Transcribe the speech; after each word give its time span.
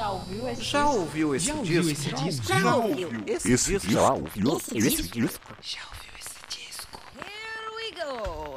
Já 0.00 0.10
ouviu 0.12 0.48
esse 0.48 0.62
Já 0.62 0.82
disco? 0.82 0.98
ouviu 0.98 1.34
esse 1.34 1.46
Já 1.46 1.52
disco? 1.52 1.60
ouviu 1.60 1.90
esse 1.92 2.10
disco? 2.14 2.46
Já 2.46 2.74
ouviu 2.74 3.08
esse 3.26 3.52
Esse 3.52 3.72
disco? 3.72 3.90
já 3.92 4.12
ouviu 4.14 4.56
Esse 4.56 4.78
esse 4.78 5.02
disco? 5.02 5.20
disco? 5.20 5.56
Já 5.60 5.80
ouviu 5.90 6.12
esse 6.18 6.40
disco? 6.48 7.00
Here 7.18 7.68
we 7.76 7.92
go. 8.02 8.54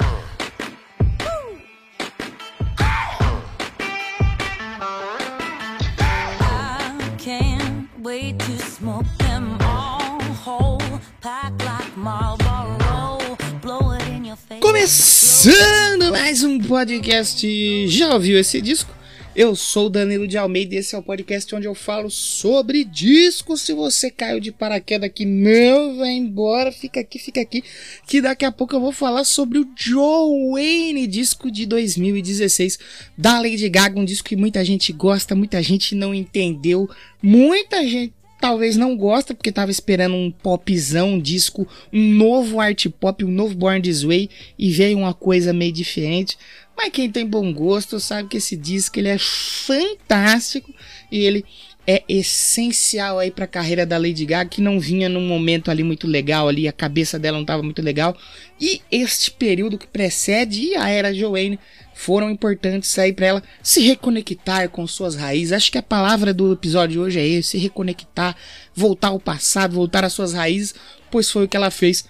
I 5.75 7.15
can't 7.17 7.87
wait 7.99 8.39
to 8.39 8.57
smoke 8.59 9.05
them 9.19 9.57
all 9.61 10.21
whole. 10.43 10.81
Pack 11.21 11.53
like 11.65 11.95
Marlboro, 11.97 13.37
blow 13.61 13.91
it 13.91 14.07
in 14.07 14.25
your 14.25 14.35
face. 14.37 14.59
Começando 14.61 16.11
mais 16.11 16.43
um 16.43 16.59
podcast. 16.59 17.87
Já 17.87 18.13
ouviu 18.13 18.37
esse 18.39 18.61
disco? 18.61 18.92
Eu 19.35 19.55
sou 19.55 19.89
Danilo 19.89 20.27
de 20.27 20.37
Almeida 20.37 20.75
e 20.75 20.77
esse 20.77 20.93
é 20.93 20.97
o 20.97 21.01
podcast 21.01 21.55
onde 21.55 21.65
eu 21.65 21.73
falo 21.73 22.07
sobre 22.07 22.83
discos. 22.83 23.61
Se 23.61 23.73
você 23.73 24.11
caiu 24.11 24.39
de 24.39 24.51
paraquedas 24.51 25.09
aqui, 25.09 25.25
não 25.25 25.97
vai 25.97 26.11
embora, 26.11 26.71
fica 26.71 26.99
aqui, 26.99 27.17
fica 27.17 27.41
aqui, 27.41 27.63
que 28.05 28.21
daqui 28.21 28.45
a 28.45 28.51
pouco 28.51 28.75
eu 28.75 28.79
vou 28.79 28.91
falar 28.91 29.23
sobre 29.23 29.57
o 29.57 29.67
Joe 29.75 30.51
Wayne, 30.51 31.07
disco 31.07 31.49
de 31.49 31.65
2016 31.65 32.77
da 33.17 33.39
Lady 33.39 33.67
Gaga, 33.69 33.99
um 33.99 34.05
disco 34.05 34.29
que 34.29 34.35
muita 34.35 34.63
gente 34.63 34.93
gosta, 34.93 35.33
muita 35.33 35.63
gente 35.63 35.95
não 35.95 36.13
entendeu, 36.13 36.87
muita 37.19 37.81
gente 37.87 38.13
talvez 38.43 38.75
não 38.75 38.97
gosta 38.97 39.33
porque 39.33 39.53
tava 39.53 39.71
esperando 39.71 40.15
um 40.15 40.29
popzão, 40.29 41.13
um 41.13 41.19
disco, 41.19 41.65
um 41.93 42.09
novo 42.13 42.59
art 42.59 42.87
pop, 42.99 43.23
um 43.23 43.31
novo 43.31 43.55
Born 43.55 43.81
This 43.81 44.03
Way 44.03 44.29
e 44.59 44.69
veio 44.69 44.97
uma 44.97 45.13
coisa 45.13 45.53
meio 45.53 45.71
diferente. 45.71 46.37
Mas 46.75 46.89
quem 46.89 47.09
tem 47.09 47.25
bom 47.25 47.53
gosto 47.53 48.01
sabe 48.01 48.27
que 48.27 48.35
esse 48.35 48.57
disco 48.57 48.99
ele 48.99 49.07
é 49.07 49.17
fantástico 49.17 50.73
e 51.09 51.19
ele 51.19 51.45
é 51.87 52.03
essencial 52.09 53.17
aí 53.17 53.31
para 53.31 53.45
a 53.45 53.47
carreira 53.47 53.85
da 53.85 53.97
Lady 53.97 54.25
Gaga 54.25 54.49
que 54.49 54.59
não 54.59 54.77
vinha 54.77 55.07
num 55.07 55.25
momento 55.25 55.71
ali 55.71 55.81
muito 55.81 56.05
legal 56.05 56.49
ali, 56.49 56.67
a 56.67 56.73
cabeça 56.73 57.17
dela 57.17 57.37
não 57.37 57.43
estava 57.43 57.63
muito 57.63 57.81
legal. 57.81 58.13
E 58.59 58.81
este 58.91 59.31
período 59.31 59.77
que 59.77 59.87
precede 59.87 60.75
a 60.75 60.89
era 60.89 61.13
Joanne 61.13 61.57
foram 61.93 62.29
importantes 62.29 62.97
aí 62.97 63.13
para 63.13 63.25
ela 63.25 63.43
se 63.61 63.81
reconectar 63.81 64.69
com 64.69 64.85
suas 64.87 65.15
raízes. 65.15 65.53
Acho 65.53 65.71
que 65.71 65.77
a 65.77 65.83
palavra 65.83 66.33
do 66.33 66.51
episódio 66.51 66.93
de 66.93 66.99
hoje 66.99 67.19
é 67.19 67.27
esse, 67.27 67.51
se 67.51 67.57
reconectar, 67.57 68.35
voltar 68.73 69.09
ao 69.09 69.19
passado, 69.19 69.75
voltar 69.75 70.03
às 70.03 70.13
suas 70.13 70.33
raízes, 70.33 70.73
pois 71.11 71.29
foi 71.29 71.45
o 71.45 71.47
que 71.47 71.57
ela 71.57 71.71
fez 71.71 72.05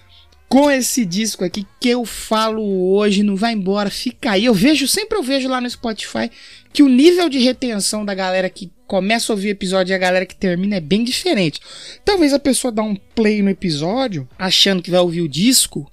com 0.48 0.70
esse 0.70 1.04
disco 1.04 1.44
aqui 1.44 1.66
que 1.80 1.88
eu 1.88 2.04
falo 2.04 2.62
hoje, 2.92 3.22
não 3.22 3.34
vai 3.34 3.52
embora, 3.52 3.90
fica 3.90 4.30
aí. 4.30 4.44
Eu 4.44 4.54
vejo, 4.54 4.86
sempre 4.86 5.18
eu 5.18 5.22
vejo 5.22 5.48
lá 5.48 5.60
no 5.60 5.68
Spotify 5.68 6.30
que 6.72 6.82
o 6.82 6.88
nível 6.88 7.28
de 7.28 7.38
retenção 7.38 8.04
da 8.04 8.14
galera 8.14 8.48
que 8.48 8.70
começa 8.86 9.32
a 9.32 9.34
ouvir 9.34 9.48
o 9.48 9.50
episódio 9.50 9.92
e 9.92 9.94
a 9.94 9.98
galera 9.98 10.26
que 10.26 10.36
termina 10.36 10.76
é 10.76 10.80
bem 10.80 11.02
diferente. 11.02 11.60
Talvez 12.04 12.32
a 12.32 12.38
pessoa 12.38 12.70
dá 12.70 12.82
um 12.82 12.94
play 12.94 13.42
no 13.42 13.50
episódio 13.50 14.28
achando 14.38 14.82
que 14.82 14.90
vai 14.90 15.00
ouvir 15.00 15.22
o 15.22 15.28
disco 15.28 15.90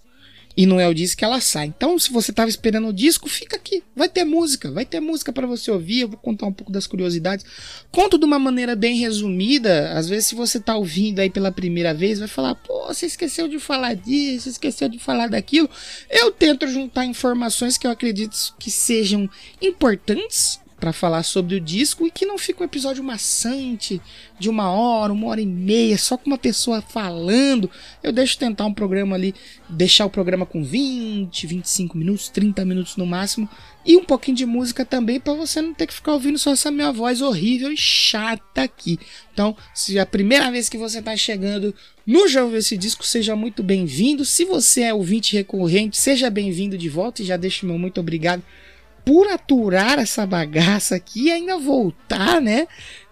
e 0.62 0.66
não 0.68 0.80
é 0.80 0.88
o 0.88 0.94
disco 0.94 1.18
que 1.18 1.26
ela 1.26 1.42
sai. 1.42 1.66
Então, 1.66 1.98
se 1.98 2.12
você 2.12 2.30
estava 2.30 2.48
esperando 2.48 2.88
o 2.88 2.94
disco, 2.94 3.28
fica 3.28 3.56
aqui. 3.56 3.82
Vai 3.96 4.08
ter 4.08 4.24
música, 4.24 4.70
vai 4.70 4.86
ter 4.86 5.00
música 5.00 5.34
para 5.34 5.48
você 5.48 5.72
ouvir. 5.72 6.02
Eu 6.02 6.10
vou 6.10 6.20
contar 6.20 6.46
um 6.46 6.54
pouco 6.54 6.72
das 6.72 6.86
curiosidades. 6.86 7.44
Conto 7.92 8.16
de 8.16 8.26
uma 8.26 8.38
maneira 8.38 8.76
bem 8.76 8.96
resumida. 8.96 9.92
Às 9.94 10.08
vezes, 10.08 10.28
se 10.28 10.36
você 10.36 10.60
tá 10.60 10.76
ouvindo 10.76 11.18
aí 11.18 11.32
pela 11.32 11.52
primeira 11.52 11.96
vez, 11.96 12.20
vai 12.20 12.28
falar: 12.28 12.54
pô, 12.54 12.86
você 12.86 13.08
esqueceu 13.08 13.48
de 13.48 13.58
falar 13.58 13.96
disso, 13.96 14.50
esqueceu 14.50 14.88
de 14.88 15.00
falar 15.00 15.30
daquilo. 15.30 15.68
Eu 16.08 16.30
tento 16.30 16.68
juntar 16.68 17.06
informações 17.06 17.76
que 17.76 17.88
eu 17.88 17.92
acredito 17.92 18.38
que 18.60 18.70
sejam 18.70 19.28
importantes 19.60 20.61
para 20.82 20.92
falar 20.92 21.22
sobre 21.22 21.54
o 21.54 21.62
disco 21.62 22.08
e 22.08 22.12
que 22.12 22.26
não 22.26 22.40
fica 22.40 22.64
um 22.64 22.66
episódio 22.66 23.04
maçante 23.04 24.02
de 24.40 24.50
uma 24.50 24.72
hora, 24.72 25.14
uma 25.14 25.28
hora 25.28 25.40
e 25.40 25.46
meia, 25.46 25.96
só 25.96 26.18
com 26.18 26.26
uma 26.26 26.40
pessoa 26.40 26.82
falando. 26.82 27.70
Eu 28.02 28.12
deixo 28.12 28.36
tentar 28.36 28.66
um 28.66 28.74
programa 28.74 29.16
ali, 29.16 29.36
deixar 29.70 30.08
o 30.08 30.10
programa 30.10 30.44
com 30.44 30.64
20, 30.64 31.46
25 31.46 31.96
minutos, 31.96 32.30
30 32.30 32.66
minutos 32.66 32.98
no 32.98 33.06
máximo 33.06 33.48
e 33.86 33.96
um 33.96 34.04
pouquinho 34.04 34.38
de 34.38 34.46
música 34.46 34.84
também 34.84 35.20
para 35.20 35.34
você 35.34 35.62
não 35.62 35.72
ter 35.72 35.86
que 35.86 35.94
ficar 35.94 36.14
ouvindo 36.14 36.40
só 36.40 36.52
essa 36.52 36.72
minha 36.72 36.92
voz 36.92 37.22
horrível 37.22 37.72
e 37.72 37.78
chata 37.78 38.64
aqui. 38.64 38.98
Então, 39.32 39.56
se 39.76 40.00
é 40.00 40.02
a 40.02 40.06
primeira 40.06 40.50
vez 40.50 40.68
que 40.68 40.80
você 40.80 40.98
está 40.98 41.16
chegando 41.16 41.76
no 42.08 42.28
Já 42.28 42.44
Ouviu 42.44 42.58
Esse 42.58 42.76
Disco, 42.76 43.06
seja 43.06 43.36
muito 43.36 43.62
bem-vindo. 43.62 44.26
Se 44.26 44.46
você 44.46 44.82
é 44.82 44.94
ouvinte 44.94 45.36
recorrente, 45.36 45.98
seja 45.98 46.28
bem-vindo 46.28 46.76
de 46.76 46.90
volta 46.90 47.22
e 47.22 47.26
já 47.26 47.38
deixo 47.38 47.68
meu 47.68 47.78
muito 47.78 48.00
obrigado 48.00 48.42
por 49.06 49.28
aturar 49.28 50.00
essa 50.00 50.26
bagaça 50.26 50.96
aqui 50.96 51.26
e 51.26 51.32
ainda 51.32 51.58
voltar, 51.58 52.42
né? 52.42 52.68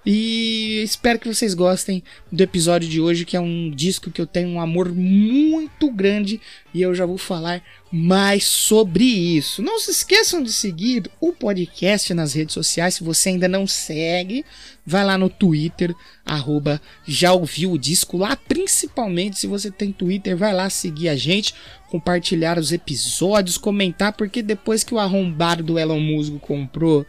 E 0.06 0.82
espero 0.82 1.20
que 1.20 1.28
vocês 1.28 1.54
gostem 1.54 2.02
do 2.32 2.42
episódio 2.42 2.88
de 2.88 3.02
hoje, 3.02 3.26
que 3.26 3.36
é 3.36 3.40
um 3.40 3.70
disco 3.70 4.10
que 4.10 4.22
eu 4.22 4.26
tenho 4.26 4.48
um 4.48 4.62
amor 4.62 4.94
muito 4.94 5.92
grande 5.92 6.40
e 6.74 6.82
eu 6.82 6.96
já 6.96 7.06
vou 7.06 7.18
falar 7.18 7.62
mais 7.92 8.46
sobre 8.46 9.04
isso. 9.04 9.62
Não 9.62 9.78
se 9.78 9.92
esqueçam 9.92 10.42
de 10.42 10.54
seguir 10.54 11.12
o 11.20 11.34
podcast 11.34 12.14
nas 12.14 12.34
redes 12.34 12.54
sociais. 12.54 12.96
Se 12.96 13.04
você 13.04 13.30
ainda 13.30 13.50
não 13.50 13.68
segue, 13.68 14.46
vai 14.86 15.04
lá 15.04 15.18
no 15.18 15.30
Twitter, 15.30 15.94
arroba 16.26 16.82
já 17.06 17.34
ouviu 17.34 17.74
o 17.74 17.78
disco 17.78 18.18
lá. 18.18 18.38
Principalmente 18.38 19.38
se 19.38 19.48
você 19.48 19.70
tem 19.70 19.92
Twitter, 19.92 20.38
vai 20.38 20.54
lá 20.54 20.70
seguir 20.70 21.10
a 21.10 21.16
gente, 21.16 21.54
compartilhar 21.90 22.58
os 22.58 22.72
episódios, 22.72 23.58
comentar, 23.58 24.14
porque 24.14 24.42
depois 24.42 24.82
que 24.82 24.94
o 24.94 25.00
arrombado 25.00 25.62
do 25.62 25.78
Elon 25.78 26.00
Musk 26.00 26.36
comprou 26.40 27.06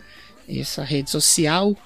essa 0.49 0.83
rede 0.83 1.09
social 1.09 1.77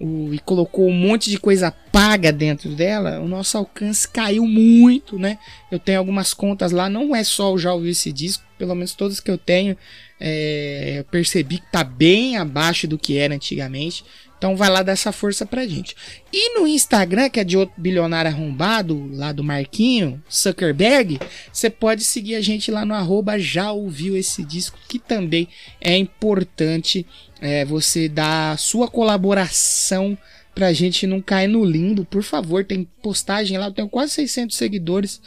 o, 0.00 0.32
e 0.32 0.38
colocou 0.38 0.88
um 0.88 0.94
monte 0.94 1.30
de 1.30 1.38
coisa 1.38 1.70
paga 1.70 2.32
dentro 2.32 2.70
dela, 2.70 3.18
o 3.20 3.26
nosso 3.26 3.56
alcance 3.58 4.08
caiu 4.08 4.46
muito, 4.46 5.18
né? 5.18 5.38
Eu 5.70 5.78
tenho 5.78 5.98
algumas 5.98 6.32
contas 6.32 6.72
lá, 6.72 6.88
não 6.88 7.14
é 7.14 7.24
só 7.24 7.52
o 7.52 7.58
já 7.58 7.72
ouvi 7.72 7.90
esse 7.90 8.12
disco, 8.12 8.44
pelo 8.58 8.74
menos 8.74 8.94
todas 8.94 9.20
que 9.20 9.30
eu 9.30 9.38
tenho, 9.38 9.76
é, 10.20 10.96
eu 10.98 11.04
percebi 11.04 11.58
que 11.58 11.72
tá 11.72 11.82
bem 11.82 12.36
abaixo 12.36 12.86
do 12.86 12.98
que 12.98 13.16
era 13.16 13.34
antigamente. 13.34 14.04
Então 14.40 14.56
vai 14.56 14.70
lá 14.70 14.82
dar 14.82 14.92
essa 14.92 15.12
força 15.12 15.44
pra 15.44 15.66
gente. 15.66 15.94
E 16.32 16.58
no 16.58 16.66
Instagram, 16.66 17.28
que 17.28 17.38
é 17.38 17.44
de 17.44 17.58
outro 17.58 17.74
bilionário 17.76 18.30
arrombado, 18.30 19.06
lá 19.12 19.32
do 19.32 19.44
Marquinho, 19.44 20.22
Zuckerberg, 20.32 21.20
você 21.52 21.68
pode 21.68 22.02
seguir 22.02 22.36
a 22.36 22.40
gente 22.40 22.70
lá 22.70 22.86
no 22.86 22.94
arroba 22.94 23.38
já 23.38 23.70
ouviu 23.70 24.16
esse 24.16 24.42
disco, 24.42 24.78
que 24.88 24.98
também 24.98 25.46
é 25.78 25.94
importante 25.94 27.06
é, 27.38 27.66
você 27.66 28.08
dar 28.08 28.58
sua 28.58 28.88
colaboração 28.88 30.16
pra 30.54 30.72
gente 30.72 31.06
não 31.06 31.20
cair 31.20 31.46
no 31.46 31.62
limbo. 31.62 32.06
Por 32.06 32.22
favor, 32.22 32.64
tem 32.64 32.88
postagem 33.02 33.58
lá, 33.58 33.66
eu 33.66 33.72
tenho 33.72 33.90
quase 33.90 34.14
600 34.14 34.56
seguidores 34.56 35.20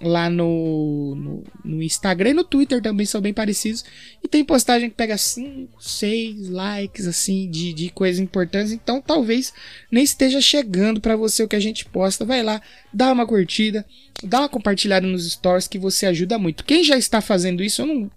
lá 0.00 0.28
no, 0.28 1.14
no, 1.14 1.44
no, 1.64 1.82
Instagram 1.82 2.30
e 2.30 2.34
no 2.34 2.44
Twitter 2.44 2.82
também 2.82 3.06
são 3.06 3.20
bem 3.20 3.32
parecidos. 3.32 3.84
E 4.22 4.28
tem 4.28 4.44
postagem 4.44 4.90
que 4.90 4.96
pega 4.96 5.16
5, 5.16 5.80
6 5.80 6.48
likes 6.48 7.06
assim 7.06 7.48
de, 7.50 7.72
de 7.72 7.90
coisas 7.90 8.20
importantes. 8.20 8.72
Então 8.72 9.00
talvez 9.00 9.52
nem 9.90 10.02
esteja 10.02 10.40
chegando 10.40 11.00
para 11.00 11.16
você 11.16 11.42
o 11.42 11.48
que 11.48 11.56
a 11.56 11.60
gente 11.60 11.84
posta. 11.84 12.24
Vai 12.24 12.42
lá, 12.42 12.60
dá 12.92 13.12
uma 13.12 13.26
curtida, 13.26 13.84
dá 14.22 14.40
uma 14.40 14.48
compartilhada 14.48 15.06
nos 15.06 15.30
stories 15.30 15.68
que 15.68 15.78
você 15.78 16.06
ajuda 16.06 16.38
muito. 16.38 16.64
Quem 16.64 16.82
já 16.82 16.96
está 16.96 17.20
fazendo 17.20 17.62
isso, 17.62 17.82
eu 17.82 17.86
não 17.86 18.10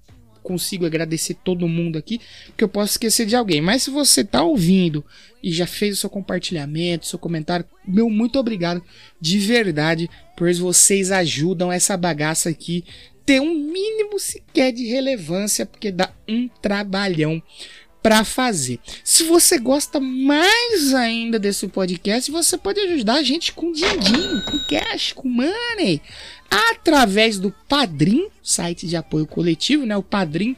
consigo 0.47 0.85
agradecer 0.85 1.33
todo 1.43 1.67
mundo 1.67 1.97
aqui, 1.97 2.21
porque 2.47 2.63
eu 2.63 2.69
posso 2.69 2.93
esquecer 2.93 3.25
de 3.25 3.35
alguém. 3.35 3.59
Mas 3.59 3.83
se 3.83 3.89
você 3.89 4.21
está 4.21 4.41
ouvindo 4.41 5.03
e 5.43 5.51
já 5.51 5.67
fez 5.67 5.97
o 5.97 5.99
seu 5.99 6.09
compartilhamento, 6.09 7.05
seu 7.05 7.19
comentário, 7.19 7.65
meu 7.85 8.09
muito 8.09 8.39
obrigado 8.39 8.81
de 9.19 9.39
verdade, 9.39 10.09
pois 10.37 10.57
vocês 10.57 11.11
ajudam 11.11 11.69
essa 11.69 11.97
bagaça 11.97 12.47
aqui 12.49 12.85
ter 13.25 13.41
um 13.41 13.53
mínimo 13.53 14.17
sequer 14.17 14.71
de 14.71 14.85
relevância, 14.85 15.65
porque 15.65 15.91
dá 15.91 16.13
um 16.29 16.47
trabalhão 16.47 17.43
para 18.07 18.23
fazer. 18.23 18.79
Se 19.03 19.23
você 19.23 19.57
gosta 19.57 20.00
mais 20.00 20.94
ainda 20.94 21.38
desse 21.38 21.68
podcast, 21.68 22.31
você 22.31 22.57
pode 22.57 22.80
ajudar 22.80 23.15
a 23.15 23.24
gente 23.24 23.51
com 23.51 23.69
din-din, 23.74 24.42
com 24.50 24.59
cash, 24.69 25.12
com 25.12 25.27
money, 25.27 26.01
através 26.50 27.38
do 27.38 27.54
Padrim, 27.68 28.30
site 28.42 28.88
de 28.88 28.95
apoio 28.95 29.27
coletivo, 29.27 29.86
né? 29.86 29.98
O 29.98 30.01
padrim.com.br 30.01 30.56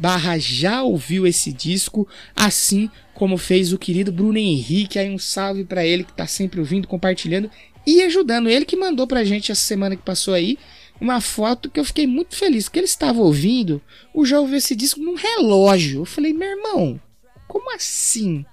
barra 0.00 0.36
já 0.36 0.82
ouviu 0.82 1.28
esse 1.28 1.52
disco, 1.52 2.08
assim 2.34 2.90
como 3.14 3.38
fez 3.38 3.72
o 3.72 3.78
querido 3.78 4.10
Bruno 4.10 4.38
Henrique, 4.38 4.98
aí 4.98 5.08
um 5.08 5.18
salve 5.18 5.62
para 5.62 5.86
ele 5.86 6.02
que 6.02 6.12
tá 6.12 6.26
sempre 6.26 6.58
ouvindo, 6.58 6.88
compartilhando 6.88 7.48
e 7.86 8.02
ajudando. 8.02 8.48
Ele 8.48 8.64
que 8.64 8.76
mandou 8.76 9.06
pra 9.06 9.22
gente 9.22 9.52
essa 9.52 9.62
semana 9.62 9.94
que 9.94 10.02
passou 10.02 10.34
aí, 10.34 10.58
uma 11.04 11.20
foto 11.20 11.70
que 11.70 11.78
eu 11.78 11.84
fiquei 11.84 12.06
muito 12.06 12.34
feliz, 12.34 12.64
porque 12.64 12.78
ele 12.78 12.86
estava 12.86 13.20
ouvindo 13.20 13.80
o 14.12 14.24
Já 14.24 14.40
ouviu 14.40 14.56
esse 14.56 14.74
disco 14.74 15.00
num 15.00 15.14
relógio. 15.14 16.00
Eu 16.00 16.04
falei, 16.04 16.32
meu 16.32 16.48
irmão, 16.48 17.00
como 17.46 17.74
assim? 17.74 18.44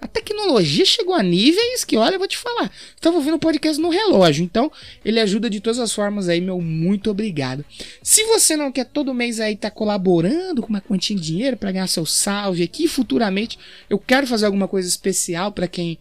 A 0.00 0.08
tecnologia 0.08 0.84
chegou 0.84 1.14
a 1.14 1.22
níveis 1.22 1.84
que, 1.84 1.96
olha, 1.96 2.14
eu 2.14 2.18
vou 2.18 2.26
te 2.26 2.38
falar. 2.38 2.72
Estava 2.96 3.16
ouvindo 3.16 3.34
o 3.34 3.38
podcast 3.38 3.80
no 3.80 3.90
relógio, 3.90 4.42
então 4.42 4.72
ele 5.04 5.20
ajuda 5.20 5.48
de 5.50 5.60
todas 5.60 5.78
as 5.78 5.92
formas 5.92 6.28
aí, 6.28 6.40
meu 6.40 6.60
muito 6.60 7.10
obrigado. 7.10 7.64
Se 8.02 8.24
você 8.24 8.56
não 8.56 8.72
quer 8.72 8.86
todo 8.86 9.14
mês 9.14 9.38
aí 9.38 9.52
estar 9.52 9.70
tá 9.70 9.76
colaborando 9.76 10.62
com 10.62 10.68
uma 10.68 10.80
quantia 10.80 11.14
de 11.14 11.22
dinheiro 11.22 11.56
para 11.56 11.70
ganhar 11.70 11.86
seu 11.86 12.06
salve 12.06 12.62
aqui, 12.62 12.88
futuramente 12.88 13.58
eu 13.90 13.98
quero 13.98 14.26
fazer 14.26 14.46
alguma 14.46 14.66
coisa 14.66 14.88
especial 14.88 15.52
para 15.52 15.68
quem 15.68 15.98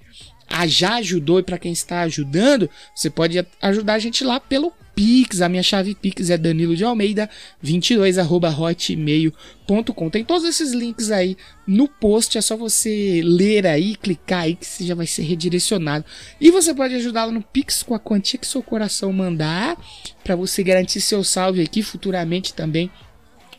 já 0.65 0.95
ajudou 0.95 1.39
e 1.39 1.43
para 1.43 1.59
quem 1.59 1.71
está 1.71 2.01
ajudando, 2.01 2.69
você 2.95 3.09
pode 3.09 3.45
ajudar 3.61 3.95
a 3.95 3.99
gente 3.99 4.23
lá 4.23 4.39
pelo 4.39 4.73
Pix. 4.99 5.41
A 5.41 5.47
minha 5.47 5.63
chave 5.63 5.95
Pix 5.95 6.29
é 6.29 6.37
Danilo 6.37 6.75
de 6.75 6.83
Almeida 6.83 7.29
22 7.61 8.17
hotmail.com. 8.17 10.09
Tem 10.09 10.25
todos 10.25 10.43
esses 10.43 10.73
links 10.73 11.09
aí 11.09 11.37
no 11.65 11.87
post, 11.87 12.37
é 12.37 12.41
só 12.41 12.57
você 12.57 13.21
ler 13.23 13.65
aí, 13.65 13.95
clicar 13.95 14.41
aí 14.41 14.55
que 14.55 14.65
você 14.65 14.83
já 14.85 14.93
vai 14.93 15.07
ser 15.07 15.21
redirecionado. 15.21 16.03
E 16.41 16.51
você 16.51 16.73
pode 16.73 16.95
ajudá-lo 16.95 17.31
no 17.31 17.41
Pix 17.41 17.81
com 17.81 17.95
a 17.95 17.99
quantia 17.99 18.37
que 18.37 18.45
seu 18.45 18.61
coração 18.61 19.13
mandar, 19.13 19.77
para 20.21 20.35
você 20.35 20.61
garantir 20.61 20.99
seu 20.99 21.23
salve 21.23 21.61
aqui 21.61 21.81
futuramente 21.81 22.53
também 22.53 22.91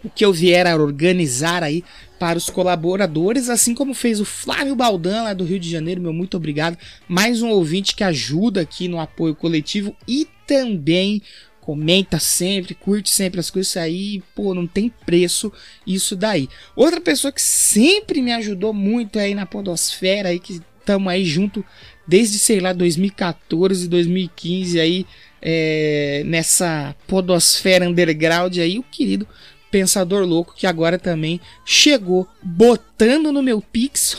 o 0.05 0.09
que 0.09 0.25
eu 0.25 0.33
vier 0.33 0.67
a 0.67 0.75
organizar 0.75 1.63
aí 1.63 1.85
para 2.19 2.39
os 2.39 2.49
colaboradores, 2.49 3.49
assim 3.49 3.75
como 3.75 3.93
fez 3.95 4.21
o 4.21 4.25
Flávio 4.25 4.75
Baldan 4.75 5.25
lá 5.25 5.35
do 5.35 5.45
Rio 5.45 5.61
de 5.61 5.71
Janeiro, 5.71 6.01
meu 6.01 6.13
muito 6.13 6.37
obrigado. 6.37 6.77
Mais 7.07 7.43
um 7.43 7.51
ouvinte 7.51 7.95
que 7.95 8.05
ajuda 8.05 8.63
aqui 8.63 8.89
no 8.89 8.99
apoio 8.99 9.35
coletivo 9.35 9.95
e 10.09 10.27
também 10.51 11.23
comenta 11.61 12.19
sempre, 12.19 12.75
curte 12.75 13.09
sempre 13.09 13.39
as 13.39 13.49
coisas 13.49 13.77
aí, 13.77 14.21
pô, 14.35 14.53
não 14.53 14.67
tem 14.67 14.93
preço 15.07 15.53
isso 15.87 16.17
daí. 16.17 16.49
Outra 16.75 17.01
pessoa 17.01 17.31
que 17.31 17.41
sempre 17.41 18.21
me 18.21 18.33
ajudou 18.33 18.75
muito 18.75 19.17
aí 19.17 19.33
na 19.33 19.47
podosfera 19.47 20.31
aí 20.31 20.41
que 20.41 20.61
estamos 20.81 21.13
aí 21.13 21.25
junto 21.25 21.65
desde 22.05 22.37
sei 22.41 22.59
lá 22.59 22.73
2014, 22.73 23.87
2015 23.87 24.81
aí 24.81 25.07
é, 25.41 26.25
nessa 26.27 26.97
podosfera 27.07 27.89
underground 27.89 28.59
aí, 28.59 28.77
o 28.77 28.83
querido 28.83 29.25
Pensador 29.71 30.27
Louco, 30.27 30.57
que 30.57 30.67
agora 30.67 30.99
também 30.99 31.41
chegou 31.65 32.27
botando 32.43 33.31
no 33.31 33.45
meu 33.45 33.63
Pix, 33.63 34.17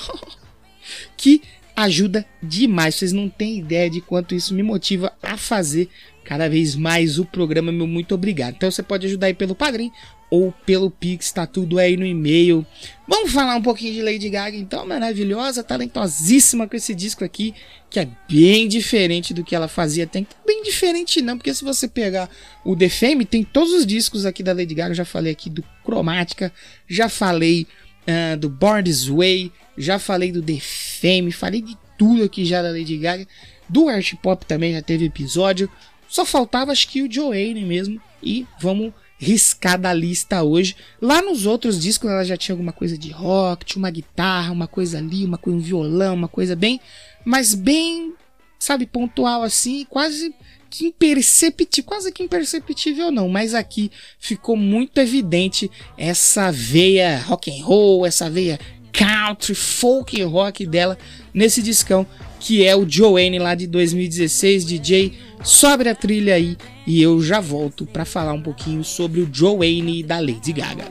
que 1.17 1.41
ajuda 1.75 2.25
demais. 2.41 2.95
Vocês 2.95 3.11
não 3.11 3.29
têm 3.29 3.59
ideia 3.59 3.89
de 3.89 4.01
quanto 4.01 4.35
isso 4.35 4.53
me 4.53 4.63
motiva 4.63 5.13
a 5.21 5.37
fazer 5.37 5.89
cada 6.31 6.47
vez 6.47 6.77
mais 6.77 7.19
o 7.19 7.25
programa. 7.25 7.73
Meu 7.73 7.85
muito 7.85 8.15
obrigado. 8.15 8.55
Então 8.55 8.71
você 8.71 8.81
pode 8.81 9.05
ajudar 9.05 9.27
aí 9.27 9.33
pelo 9.33 9.53
Padrim 9.53 9.91
ou 10.29 10.53
pelo 10.65 10.89
Pix, 10.89 11.29
tá 11.29 11.45
tudo 11.45 11.77
aí 11.77 11.97
no 11.97 12.05
e-mail. 12.05 12.65
Vamos 13.05 13.33
falar 13.33 13.53
um 13.57 13.61
pouquinho 13.61 13.95
de 13.95 14.01
Lady 14.01 14.29
Gaga, 14.29 14.55
então, 14.55 14.87
maravilhosa, 14.87 15.61
talentosíssima 15.61 16.69
com 16.69 16.77
esse 16.77 16.95
disco 16.95 17.25
aqui, 17.25 17.53
que 17.89 17.99
é 17.99 18.07
bem 18.29 18.69
diferente 18.69 19.33
do 19.33 19.43
que 19.43 19.53
ela 19.53 19.67
fazia. 19.67 20.07
Tem 20.07 20.25
bem 20.47 20.63
diferente 20.63 21.21
não, 21.21 21.37
porque 21.37 21.53
se 21.53 21.65
você 21.65 21.85
pegar 21.85 22.29
o 22.63 22.77
The 22.77 22.87
Fame, 22.87 23.25
tem 23.25 23.43
todos 23.43 23.73
os 23.73 23.85
discos 23.85 24.25
aqui 24.25 24.41
da 24.41 24.53
Lady 24.53 24.73
Gaga, 24.73 24.93
já 24.93 25.03
falei 25.03 25.33
aqui 25.33 25.49
do 25.49 25.61
Cromática, 25.83 26.49
já 26.87 27.09
falei 27.09 27.67
uh, 28.07 28.37
do 28.37 28.47
Born 28.49 28.83
This 28.83 29.05
Way, 29.05 29.51
já 29.77 29.99
falei 29.99 30.31
do 30.31 30.41
The 30.41 30.59
Fame, 30.61 31.33
falei 31.33 31.61
de 31.61 31.77
tudo 31.97 32.23
aqui 32.23 32.45
já 32.45 32.61
da 32.61 32.69
Lady 32.69 32.95
Gaga. 32.95 33.27
Do 33.67 33.89
Art 33.89 34.15
Pop 34.21 34.45
também 34.45 34.71
já 34.71 34.81
teve 34.81 35.05
episódio. 35.05 35.69
Só 36.11 36.25
faltava 36.25 36.73
acho 36.73 36.89
que 36.89 37.01
o 37.01 37.09
Joanne 37.09 37.63
mesmo. 37.63 38.01
E 38.21 38.45
vamos 38.59 38.91
riscar 39.17 39.79
da 39.79 39.93
lista 39.93 40.43
hoje. 40.43 40.75
Lá 41.01 41.21
nos 41.21 41.45
outros 41.45 41.79
discos 41.79 42.09
ela 42.09 42.25
já 42.25 42.35
tinha 42.35 42.53
alguma 42.53 42.73
coisa 42.73 42.97
de 42.97 43.11
rock, 43.11 43.63
tinha 43.63 43.81
uma 43.81 43.89
guitarra, 43.89 44.51
uma 44.51 44.67
coisa 44.67 44.97
ali, 44.97 45.23
uma 45.23 45.37
coisa, 45.37 45.57
um 45.57 45.61
violão, 45.61 46.13
uma 46.13 46.27
coisa 46.27 46.53
bem, 46.53 46.81
mas 47.23 47.55
bem, 47.55 48.13
sabe, 48.59 48.85
pontual 48.85 49.41
assim, 49.41 49.85
quase 49.89 50.35
que 50.69 50.87
imperceptível, 50.87 51.85
quase 51.85 52.11
que 52.11 52.23
imperceptível 52.23 53.09
não, 53.09 53.29
mas 53.29 53.53
aqui 53.53 53.89
ficou 54.19 54.57
muito 54.57 54.99
evidente 54.99 55.71
essa 55.97 56.51
veia 56.51 57.19
rock 57.19 57.49
and 57.49 57.63
roll, 57.63 58.05
essa 58.05 58.29
veia 58.29 58.59
country, 58.91 59.55
folk 59.55 60.21
rock 60.23 60.65
dela 60.65 60.97
nesse 61.33 61.61
discão 61.61 62.05
que 62.41 62.65
é 62.65 62.75
o 62.75 62.89
Joanne 62.89 63.37
lá 63.37 63.53
de 63.53 63.67
2016, 63.67 64.65
DJ. 64.65 65.13
Sobe 65.43 65.87
a 65.87 65.95
trilha 65.95 66.33
aí 66.33 66.57
e 66.85 67.01
eu 67.01 67.21
já 67.21 67.39
volto 67.39 67.85
para 67.85 68.03
falar 68.03 68.33
um 68.33 68.41
pouquinho 68.41 68.83
sobre 68.83 69.21
o 69.21 69.29
Joanne 69.31 70.03
da 70.03 70.19
Lady 70.19 70.51
Gaga. 70.51 70.85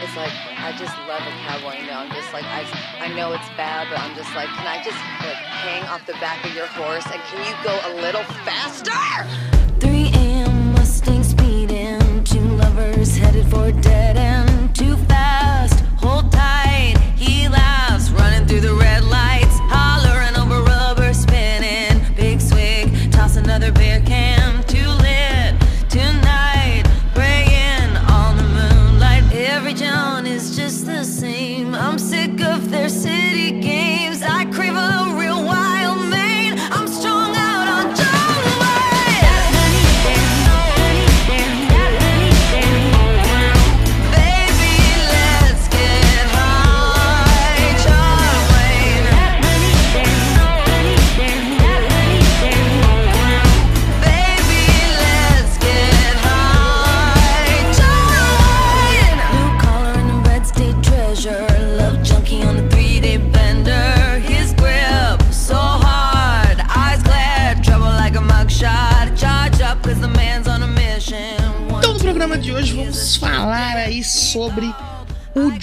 It's 0.00 0.16
like 0.16 0.32
I 0.56 0.72
just 0.78 0.96
love 1.08 1.22
a 1.22 1.34
cowboy. 1.44 1.74
Know, 1.86 1.98
I'm 1.98 2.10
just 2.14 2.32
like 2.32 2.44
I, 2.44 2.64
I 3.00 3.08
know 3.14 3.32
it's 3.32 3.48
bad, 3.56 3.88
but 3.90 3.98
I'm 3.98 4.14
just 4.14 4.32
like, 4.34 4.48
can 4.48 4.66
I 4.66 4.82
just 4.82 4.96
like 5.20 5.36
hang 5.36 5.82
off 5.88 6.06
the 6.06 6.14
back 6.14 6.44
of 6.46 6.54
your 6.54 6.66
horse 6.66 7.04
and 7.06 7.20
can 7.28 7.44
you 7.44 7.54
go 7.64 7.74
a 7.84 8.00
little 8.00 8.22
faster? 8.46 9.67
For 13.58 13.72
dead 13.72 13.97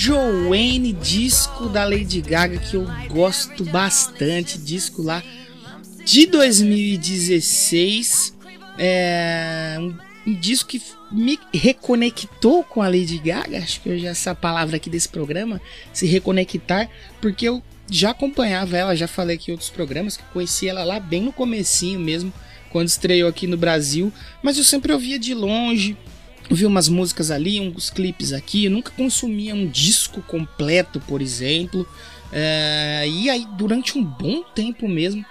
Joanne 0.05 0.93
disco 0.93 1.67
da 1.67 1.83
Lady 1.83 2.21
Gaga 2.21 2.59
que 2.59 2.75
eu 2.75 2.85
gosto 3.09 3.65
bastante, 3.65 4.59
disco 4.59 5.01
lá 5.01 5.23
de 6.05 6.27
2016, 6.27 8.37
é 8.77 9.77
um, 9.79 9.97
um 10.27 10.33
disco 10.35 10.69
que 10.69 10.79
me 11.11 11.39
reconectou 11.51 12.63
com 12.63 12.83
a 12.83 12.87
Lady 12.87 13.17
Gaga, 13.17 13.57
acho 13.57 13.81
que 13.81 13.89
hoje 13.89 14.05
é 14.05 14.09
essa 14.09 14.35
palavra 14.35 14.75
aqui 14.75 14.91
desse 14.91 15.09
programa, 15.09 15.59
se 15.91 16.05
reconectar, 16.05 16.87
porque 17.19 17.49
eu 17.49 17.63
já 17.89 18.11
acompanhava 18.11 18.77
ela, 18.77 18.95
já 18.95 19.07
falei 19.07 19.37
aqui 19.37 19.49
em 19.49 19.53
outros 19.53 19.71
programas 19.71 20.17
que 20.17 20.23
conheci 20.31 20.67
ela 20.67 20.83
lá 20.83 20.99
bem 20.99 21.23
no 21.23 21.33
comecinho 21.33 21.99
mesmo, 21.99 22.31
quando 22.71 22.89
estreou 22.89 23.27
aqui 23.27 23.47
no 23.47 23.57
Brasil, 23.57 24.13
mas 24.43 24.55
eu 24.55 24.63
sempre 24.63 24.93
ouvia 24.93 25.17
de 25.17 25.33
longe, 25.33 25.97
ouvia 26.49 26.67
umas 26.67 26.87
músicas 26.89 27.31
ali, 27.31 27.59
uns 27.59 27.89
clipes 27.89 28.33
aqui, 28.33 28.65
eu 28.65 28.71
nunca 28.71 28.91
consumia 28.91 29.53
um 29.55 29.67
disco 29.67 30.21
completo, 30.21 30.99
por 31.01 31.21
exemplo. 31.21 31.87
É, 32.31 33.05
e 33.07 33.29
aí, 33.29 33.47
durante 33.57 33.97
um 33.97 34.03
bom 34.03 34.43
tempo 34.53 34.87
mesmo, 34.87 35.25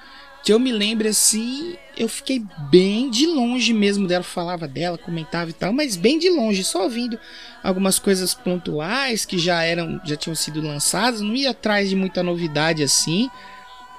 que 0.45 0.53
eu 0.53 0.59
me 0.59 0.71
lembro 0.73 1.09
assim, 1.09 1.75
eu 1.97 2.09
fiquei 2.09 2.45
bem 2.71 3.09
de 3.09 3.27
longe 3.27 3.73
mesmo 3.73 4.07
dela, 4.07 4.23
falava 4.23 4.69
dela, 4.69 4.99
comentava 4.99 5.49
e 5.49 5.55
tal, 5.55 5.73
mas 5.73 5.97
bem 5.97 6.19
de 6.19 6.29
longe, 6.29 6.63
só 6.63 6.83
ouvindo 6.85 7.19
algumas 7.63 7.99
coisas 7.99 8.35
pontuais 8.35 9.25
que 9.25 9.39
já 9.39 9.63
eram, 9.63 9.99
já 10.05 10.17
tinham 10.17 10.35
sido 10.35 10.61
lançadas, 10.61 11.23
não 11.23 11.35
ia 11.35 11.51
atrás 11.51 11.89
de 11.89 11.97
muita 11.97 12.23
novidade 12.23 12.83
assim. 12.83 13.31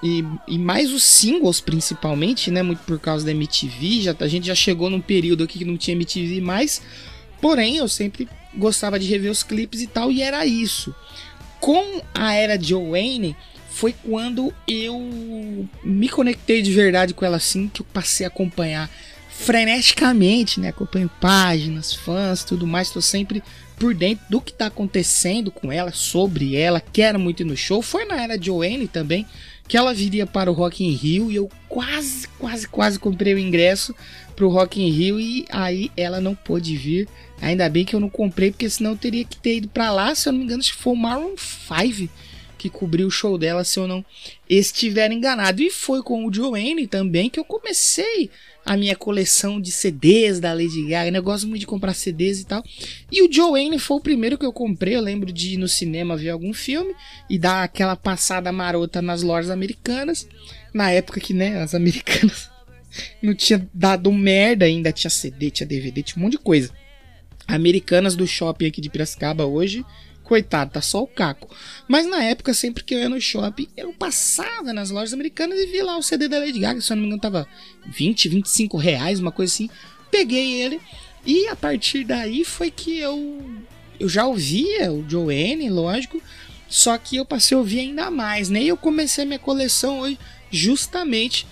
E, 0.04 0.24
e 0.48 0.58
mais 0.58 0.92
os 0.92 1.04
singles 1.04 1.60
principalmente, 1.60 2.52
né, 2.52 2.62
muito 2.62 2.80
por 2.80 3.00
causa 3.00 3.26
da 3.26 3.32
MTV, 3.32 4.02
já 4.02 4.16
a 4.20 4.28
gente 4.28 4.48
já 4.48 4.56
chegou 4.56 4.90
num 4.90 5.02
período 5.02 5.44
aqui 5.44 5.60
que 5.60 5.66
não 5.66 5.78
tinha 5.78 5.96
MTV 5.96 6.42
mais. 6.42 6.82
Porém, 7.42 7.78
eu 7.78 7.88
sempre 7.88 8.28
gostava 8.54 9.00
de 9.00 9.08
rever 9.08 9.32
os 9.32 9.44
clipes 9.44 9.82
e 9.82 9.88
tal, 9.88 10.12
e 10.12 10.22
era 10.22 10.46
isso. 10.46 10.94
Com 11.60 12.02
a 12.14 12.34
era 12.34 12.62
Joanne, 12.62 13.36
foi 13.70 13.94
quando 14.04 14.54
eu 14.68 15.68
me 15.84 16.08
conectei 16.08 16.62
de 16.62 16.72
verdade 16.72 17.14
com 17.14 17.26
ela 17.26 17.38
assim, 17.38 17.68
que 17.68 17.82
eu 17.82 17.86
passei 17.92 18.26
a 18.26 18.30
acompanhar 18.30 18.90
freneticamente, 19.38 20.60
né? 20.60 20.70
Acompanho 20.70 21.10
páginas, 21.20 21.94
fãs, 21.94 22.44
tudo 22.44 22.66
mais, 22.66 22.90
tô 22.90 23.02
sempre 23.02 23.44
por 23.78 23.94
dentro 23.94 24.26
do 24.30 24.40
que 24.40 24.54
tá 24.54 24.68
acontecendo 24.68 25.52
com 25.52 25.72
ela, 25.72 25.92
sobre 25.92 26.56
ela, 26.56 26.80
quero 26.80 27.20
muito 27.20 27.42
ir 27.42 27.46
no 27.46 27.58
show. 27.58 27.82
Foi 27.82 28.06
na 28.06 28.22
era 28.22 28.38
de 28.38 28.46
Joanne 28.46 28.88
também, 28.88 29.26
que 29.68 29.76
ela 29.76 29.94
viria 29.94 30.26
para 30.26 30.50
o 30.50 30.54
Rock 30.54 30.84
in 30.84 30.92
Rio 30.92 31.30
e 31.30 31.36
eu 31.36 31.50
quase, 31.68 32.28
quase, 32.40 32.68
quase 32.68 32.98
comprei 32.98 33.34
o 33.34 33.40
ingresso 33.40 33.94
pro 34.36 34.50
Rock 34.50 34.82
in 34.82 34.90
Rio 34.90 35.20
e 35.20 35.46
aí 35.52 35.92
ela 35.98 36.22
não 36.22 36.34
pôde 36.34 36.78
vir. 36.78 37.08
Ainda 37.42 37.68
bem 37.68 37.84
que 37.84 37.94
eu 37.94 38.00
não 38.00 38.10
comprei, 38.10 38.52
porque 38.52 38.70
senão 38.70 38.92
eu 38.92 38.98
teria 38.98 39.26
que 39.26 39.38
ter 39.38 39.58
ido 39.58 39.68
para 39.68 39.92
lá, 39.92 40.16
se 40.16 40.30
eu 40.30 40.32
não 40.32 40.40
me 40.40 40.46
engano, 40.46 40.64
que 40.64 40.74
foi 40.74 40.94
o 40.94 40.96
Maroon 40.96 41.36
5 41.38 42.10
que 42.58 42.70
cobriu 42.70 43.08
o 43.08 43.12
show 43.12 43.38
dela, 43.38 43.64
se 43.64 43.78
eu 43.78 43.88
não 43.88 44.04
estiver 44.50 45.12
enganado. 45.12 45.62
E 45.62 45.70
foi 45.70 46.02
com 46.02 46.26
o 46.26 46.34
Joanne 46.34 46.88
também 46.88 47.30
que 47.30 47.40
eu 47.40 47.44
comecei 47.44 48.32
a 48.66 48.76
minha 48.76 48.96
coleção 48.96 49.62
de 49.62 49.72
CDs 49.72 50.40
da 50.40 50.52
Lady 50.52 50.88
Gaga. 50.88 51.16
Eu 51.16 51.24
gosto 51.24 51.48
muito 51.48 51.60
de 51.60 51.68
comprar 51.68 51.94
CDs 51.94 52.40
e 52.40 52.46
tal. 52.46 52.64
E 53.12 53.22
o 53.22 53.32
Joanne 53.32 53.78
foi 53.78 53.98
o 53.98 54.02
primeiro 54.02 54.38
que 54.38 54.46
eu 54.46 54.52
comprei. 54.52 54.96
Eu 54.96 55.02
lembro 55.02 55.32
de 55.32 55.54
ir 55.54 55.58
no 55.58 55.68
cinema 55.68 56.18
ver 56.18 56.32
algum 56.32 56.52
filme 56.52 56.96
e 57.30 57.38
dar 57.38 57.64
aquela 57.64 57.96
passada 57.96 58.52
marota 58.52 59.04
nas 59.04 59.22
lojas 59.22 59.52
americanas. 59.52 60.28
Na 60.74 60.90
época 60.90 61.20
que, 61.20 61.34
né, 61.34 61.62
as 61.62 61.76
americanas 61.76 62.50
não 63.22 63.36
tinha 63.36 63.70
dado 63.72 64.12
merda 64.12 64.66
ainda. 64.66 64.92
Tinha 64.92 65.12
CD, 65.12 65.52
tinha 65.52 65.68
DVD, 65.68 66.02
tinha 66.02 66.20
um 66.20 66.24
monte 66.24 66.34
de 66.34 66.40
coisa. 66.40 66.72
Americanas 67.48 68.16
do 68.16 68.26
shopping 68.26 68.66
aqui 68.66 68.82
de 68.82 68.90
Piracicaba 68.90 69.46
hoje 69.46 69.86
coitado, 70.26 70.72
tá 70.72 70.82
só 70.82 71.02
o 71.02 71.08
caco. 71.08 71.50
Mas 71.88 72.06
na 72.06 72.24
época, 72.24 72.54
sempre 72.54 72.84
que 72.84 72.94
eu 72.94 73.00
ia 73.00 73.08
no 73.08 73.22
shopping, 73.22 73.68
eu 73.78 73.94
passava 73.94 74.74
nas 74.74 74.90
lojas 74.90 75.14
americanas 75.14 75.58
e 75.58 75.68
via 75.68 75.86
lá 75.86 75.98
o 75.98 76.04
CD 76.04 76.28
da 76.28 76.40
Lady 76.40 76.60
Gaga, 76.60 76.82
se 76.82 76.92
eu 76.92 76.96
não 76.96 77.04
me 77.04 77.08
engano, 77.08 77.22
tava 77.22 77.48
20, 77.88 78.28
25 78.28 78.78
reais, 78.78 79.20
uma 79.20 79.32
coisa 79.32 79.54
assim. 79.54 79.70
Peguei 80.12 80.62
ele 80.62 80.82
e 81.26 81.48
a 81.48 81.56
partir 81.56 82.04
daí 82.04 82.44
foi 82.44 82.70
que 82.70 83.00
eu, 83.00 83.44
eu 84.00 84.10
já 84.10 84.26
ouvia 84.26 84.92
o 84.92 85.08
Joanne, 85.08 85.70
lógico, 85.70 86.22
só 86.68 86.98
que 86.98 87.16
eu 87.16 87.26
passei 87.26 87.56
a 87.56 87.60
ouvir 87.60 87.80
ainda 87.80 88.12
mais, 88.12 88.50
né? 88.50 88.62
E 88.62 88.68
eu 88.68 88.78
comecei 88.78 89.24
a 89.24 89.28
minha 89.28 89.40
coleção 89.40 90.02
hoje 90.02 90.20
justamente 90.52 91.48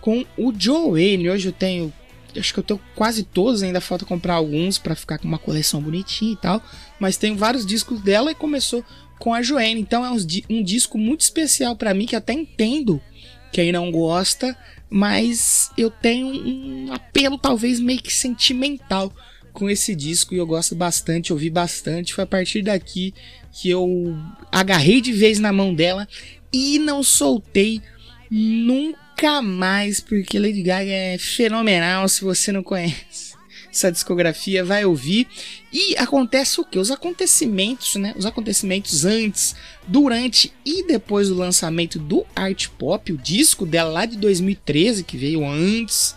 com 0.00 0.24
o 0.36 0.52
Joanne. 0.56 1.30
Hoje 1.30 1.48
eu 1.48 1.52
tenho 1.52 1.92
acho 2.40 2.54
que 2.54 2.60
eu 2.60 2.64
tenho 2.64 2.80
quase 2.94 3.24
todos, 3.24 3.62
ainda 3.62 3.80
falta 3.80 4.06
comprar 4.06 4.34
alguns 4.34 4.78
para 4.78 4.94
ficar 4.94 5.18
com 5.18 5.28
uma 5.28 5.38
coleção 5.38 5.82
bonitinha 5.82 6.32
e 6.32 6.36
tal. 6.36 6.62
Mas 7.02 7.16
tenho 7.16 7.34
vários 7.34 7.66
discos 7.66 8.00
dela 8.00 8.30
e 8.30 8.34
começou 8.34 8.84
com 9.18 9.34
a 9.34 9.42
Joanne. 9.42 9.80
Então 9.80 10.04
é 10.04 10.10
um, 10.12 10.18
um 10.48 10.62
disco 10.62 10.96
muito 10.96 11.22
especial 11.22 11.74
para 11.74 11.92
mim, 11.92 12.06
que 12.06 12.14
até 12.14 12.32
entendo 12.32 13.02
quem 13.50 13.72
não 13.72 13.90
gosta, 13.90 14.56
mas 14.88 15.68
eu 15.76 15.90
tenho 15.90 16.28
um 16.28 16.92
apelo 16.92 17.36
talvez 17.36 17.80
meio 17.80 18.00
que 18.00 18.14
sentimental 18.14 19.12
com 19.52 19.68
esse 19.68 19.96
disco 19.96 20.32
e 20.32 20.36
eu 20.36 20.46
gosto 20.46 20.76
bastante, 20.76 21.32
ouvi 21.32 21.50
bastante. 21.50 22.14
Foi 22.14 22.22
a 22.22 22.26
partir 22.26 22.62
daqui 22.62 23.12
que 23.50 23.68
eu 23.68 24.16
agarrei 24.52 25.00
de 25.00 25.12
vez 25.12 25.40
na 25.40 25.52
mão 25.52 25.74
dela 25.74 26.06
e 26.52 26.78
não 26.78 27.02
soltei 27.02 27.82
nunca 28.30 29.42
mais, 29.42 29.98
porque 29.98 30.38
Lady 30.38 30.62
Gaga 30.62 30.88
é 30.88 31.18
fenomenal. 31.18 32.08
Se 32.08 32.22
você 32.22 32.52
não 32.52 32.62
conhece 32.62 33.31
essa 33.72 33.90
discografia, 33.90 34.62
vai 34.62 34.84
ouvir. 34.84 35.26
E 35.72 35.96
acontece 35.96 36.60
o 36.60 36.64
que? 36.64 36.78
Os 36.78 36.90
acontecimentos, 36.90 37.96
né? 37.96 38.14
Os 38.16 38.26
acontecimentos 38.26 39.04
antes, 39.04 39.56
durante 39.88 40.52
e 40.64 40.86
depois 40.86 41.28
do 41.28 41.34
lançamento 41.34 41.98
do 41.98 42.26
Art 42.36 42.68
Pop, 42.78 43.12
o 43.12 43.16
disco 43.16 43.64
dela 43.64 43.90
lá 43.90 44.06
de 44.06 44.16
2013, 44.18 45.02
que 45.02 45.16
veio 45.16 45.44
antes 45.44 46.14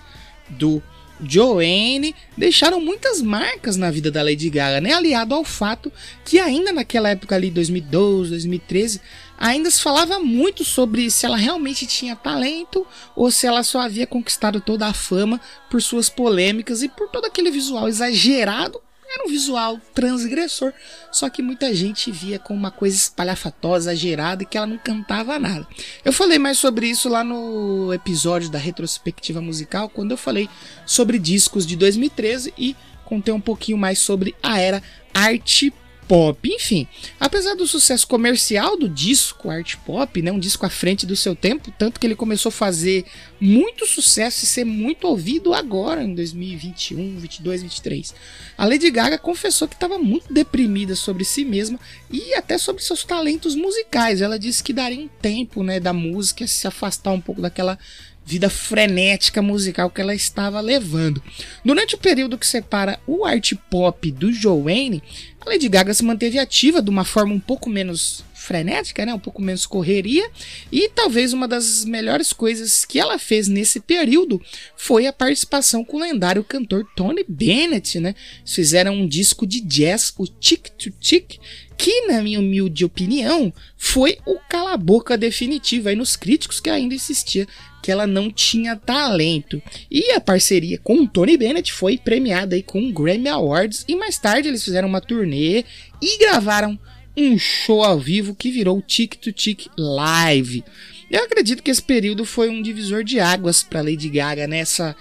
do 0.50 0.84
Joanne, 1.22 2.16
deixaram 2.38 2.82
muitas 2.82 3.22
marcas 3.22 3.78
na 3.78 3.90
vida 3.90 4.12
da 4.12 4.22
Lady 4.22 4.50
Gaga, 4.50 4.82
né? 4.82 4.94
Aliado 4.94 5.34
ao 5.34 5.44
fato 5.44 5.92
que 6.26 6.40
ainda 6.40 6.74
naquela 6.74 7.10
época 7.10 7.36
ali, 7.36 7.50
2012, 7.50 8.32
2013, 8.32 9.02
ainda 9.38 9.72
se 9.72 9.82
falava 9.82 10.20
muito 10.20 10.64
sobre 10.64 11.10
se 11.10 11.26
ela 11.26 11.38
realmente 11.38 11.86
tinha 11.86 12.16
talento 12.16 12.86
ou 13.16 13.32
se 13.32 13.48
ela 13.48 13.64
só 13.64 13.80
havia 13.80 14.06
conquistado 14.06 14.60
toda 14.60 14.88
a 14.88 14.94
fama 14.94 15.40
por 15.70 15.82
suas 15.82 16.10
polêmicas 16.10 16.84
e 16.84 16.90
por 16.90 17.10
todo 17.10 17.26
aquele 17.26 17.52
visual 17.52 17.88
exagerado. 17.88 18.82
Era 19.10 19.26
um 19.26 19.30
visual 19.30 19.80
transgressor, 19.94 20.74
só 21.12 21.30
que 21.30 21.42
muita 21.42 21.74
gente 21.74 22.12
via 22.12 22.40
como 22.40 22.60
uma 22.60 22.72
coisa 22.72 22.96
espalhafatosa, 22.96 23.92
exagerada 23.92 24.44
e 24.44 24.46
que 24.46 24.58
ela 24.58 24.68
não 24.68 24.78
cantava 24.78 25.40
nada. 25.40 25.68
Eu 26.04 26.12
falei 26.12 26.40
mais 26.40 26.58
sobre 26.58 26.88
isso 26.88 27.08
lá 27.08 27.24
no 27.24 27.94
episódio 27.94 28.50
da 28.50 28.58
retrospectiva 28.58 29.42
musical, 29.42 29.90
quando 29.90 30.12
eu 30.12 30.18
falei 30.18 30.50
sobre 30.86 31.20
discos 31.20 31.66
de 31.66 31.76
2013 31.76 32.54
e 32.58 32.76
contei 33.06 33.34
um 33.34 33.40
pouquinho 33.40 33.78
mais 33.78 34.00
sobre 34.00 34.36
a 34.42 34.60
era 34.60 34.82
art 35.14 35.70
pop. 36.08 36.50
Enfim, 36.50 36.88
apesar 37.20 37.56
do 37.56 37.68
sucesso 37.68 38.08
comercial 38.08 38.78
do 38.78 38.88
disco 38.88 39.50
art 39.50 39.76
pop, 39.86 40.22
né, 40.22 40.32
um 40.32 40.40
disco 40.40 40.66
à 40.66 40.70
frente 40.70 41.06
do 41.06 41.16
seu 41.16 41.36
tempo, 41.36 41.74
tanto 41.78 42.00
que 42.00 42.08
ele 42.08 42.16
começou 42.16 42.50
a 42.50 42.54
fazer 42.54 43.06
muito 43.40 43.86
sucesso 43.86 44.44
e 44.44 44.48
ser 44.48 44.66
muito 44.66 45.08
ouvido 45.08 45.54
agora 45.54 46.04
em 46.04 46.16
2021, 46.16 47.18
22, 47.20 47.64
23. 47.64 48.16
A 48.58 48.66
Lady 48.66 48.90
Gaga 48.90 49.18
confessou 49.18 49.68
que 49.68 49.76
estava 49.76 49.98
muito 49.98 50.34
deprimida 50.34 50.96
sobre 50.96 51.26
si 51.26 51.44
mesma 51.44 51.80
e 52.12 52.34
até 52.34 52.58
sobre 52.58 52.82
seus 52.82 53.04
talentos 53.04 53.56
musicais. 53.56 54.22
Ela 54.22 54.40
disse 54.40 54.64
que 54.64 54.74
daria 54.74 55.00
um 55.00 55.08
tempo, 55.08 55.64
né, 55.64 55.80
da 55.80 55.94
música 55.94 56.48
se 56.48 56.68
afastar 56.68 57.12
um 57.12 57.22
pouco 57.22 57.42
daquela 57.42 57.78
vida 58.26 58.50
frenética 58.50 59.42
musical 59.42 59.90
que 59.90 60.02
ela 60.02 60.16
estava 60.16 60.60
levando. 60.60 61.22
Durante 61.64 61.96
o 61.96 61.98
período 61.98 62.38
que 62.38 62.48
separa 62.48 63.00
o 63.06 63.24
art 63.24 63.54
pop 63.70 64.12
do 64.12 64.34
Joanne, 64.34 65.04
a 65.40 65.50
Lady 65.50 65.70
Gaga 65.70 65.94
se 65.94 66.04
manteve 66.04 66.40
ativa 66.40 66.82
de 66.82 66.90
uma 66.90 67.06
forma 67.06 67.34
um 67.34 67.40
pouco 67.40 67.70
menos 67.70 68.24
frenética, 68.46 69.06
né? 69.06 69.14
um 69.14 69.20
pouco 69.20 69.42
menos 69.42 69.66
correria, 69.66 70.30
e 70.72 70.90
talvez 70.90 71.34
uma 71.34 71.48
das 71.48 71.84
melhores 71.84 72.32
coisas 72.32 72.86
que 72.86 73.00
ela 73.00 73.18
fez 73.18 73.48
nesse 73.48 73.80
período 73.80 74.42
foi 74.78 75.08
a 75.08 75.14
participação 75.14 75.84
com 75.84 75.98
o 75.98 76.02
lendário 76.02 76.44
cantor 76.44 76.86
Tony 76.96 77.26
Bennett. 77.28 78.00
Né? 78.00 78.16
Fizeram 78.46 78.94
um 78.94 79.08
disco 79.08 79.46
de 79.46 79.60
jazz, 79.62 80.14
o 80.18 80.28
Tick 80.28 80.70
to 80.78 80.92
Tick, 80.92 81.40
que, 81.78 82.08
na 82.08 82.22
minha 82.22 82.40
humilde 82.40 82.86
opinião, 82.86 83.54
foi 83.78 84.18
o 84.26 84.40
cala-boca 84.50 85.18
definitivo 85.18 85.90
aí 85.90 85.96
nos 85.96 86.16
críticos 86.16 86.60
que 86.60 86.70
ainda 86.70 86.96
insistia 86.96 87.48
que 87.82 87.92
ela 87.92 88.08
não 88.08 88.32
tinha 88.32 88.76
talento. 88.76 89.62
E 89.92 90.12
a 90.14 90.22
parceria 90.22 90.80
com 90.80 91.02
o 91.02 91.08
Tony 91.08 91.38
Bennett 91.38 91.72
foi 91.72 91.98
premiada 91.98 92.56
aí 92.56 92.64
com 92.64 92.82
o 92.82 92.92
Grammy 92.92 93.28
Awards 93.28 93.86
e 93.88 93.96
mais 93.96 94.18
tarde 94.18 94.48
eles 94.48 94.64
fizeram 94.64 94.88
uma 94.88 95.02
turnê 95.02 95.64
e 96.02 96.18
gravaram 96.18 96.80
um 97.18 97.38
show 97.38 97.84
ao 97.84 98.00
vivo 98.00 98.36
que 98.36 98.52
virou 98.52 98.82
Tick 98.82 99.16
to 99.16 99.32
Tick 99.32 99.68
Live. 99.78 100.64
Eu 101.10 101.24
acredito 101.24 101.64
que 101.64 101.72
esse 101.72 101.82
período 101.82 102.26
foi 102.26 102.50
um 102.50 102.62
divisor 102.62 103.04
de 103.04 103.20
águas 103.20 103.64
para 103.64 103.82
Lady 103.82 104.10
Gaga 104.10 104.48
nessa 104.48 104.96